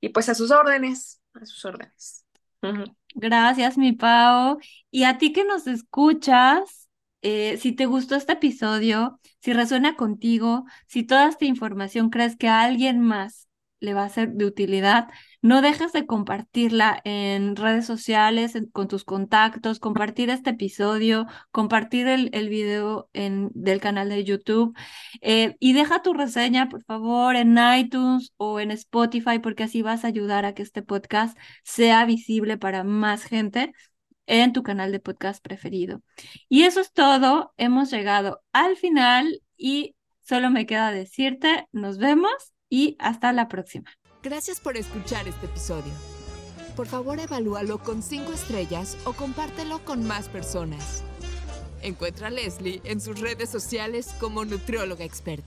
[0.00, 2.25] y pues a sus órdenes, a sus órdenes.
[3.14, 4.58] Gracias, mi Pau.
[4.90, 6.88] Y a ti que nos escuchas,
[7.22, 12.48] eh, si te gustó este episodio, si resuena contigo, si toda esta información crees que
[12.48, 13.48] a alguien más
[13.80, 15.08] le va a ser de utilidad,
[15.46, 22.48] no dejes de compartirla en redes sociales, con tus contactos, compartir este episodio, compartir el,
[22.48, 24.76] video del canal de YouTube
[25.20, 30.04] eh, y deja tu reseña, por favor, en iTunes o en Spotify, porque así vas
[30.04, 33.72] a ayudar a que este podcast sea visible para más gente
[34.26, 36.02] en tu canal de podcast preferido.
[36.48, 37.52] Y eso es todo.
[37.56, 42.32] Hemos llegado al final y solo me queda decirte, nos vemos
[42.68, 43.92] y hasta la próxima.
[44.26, 45.92] Gracias por escuchar este episodio.
[46.74, 51.04] Por favor, evalúalo con 5 estrellas o compártelo con más personas.
[51.80, 55.44] Encuentra a Leslie en sus redes sociales como nutrióloga experta.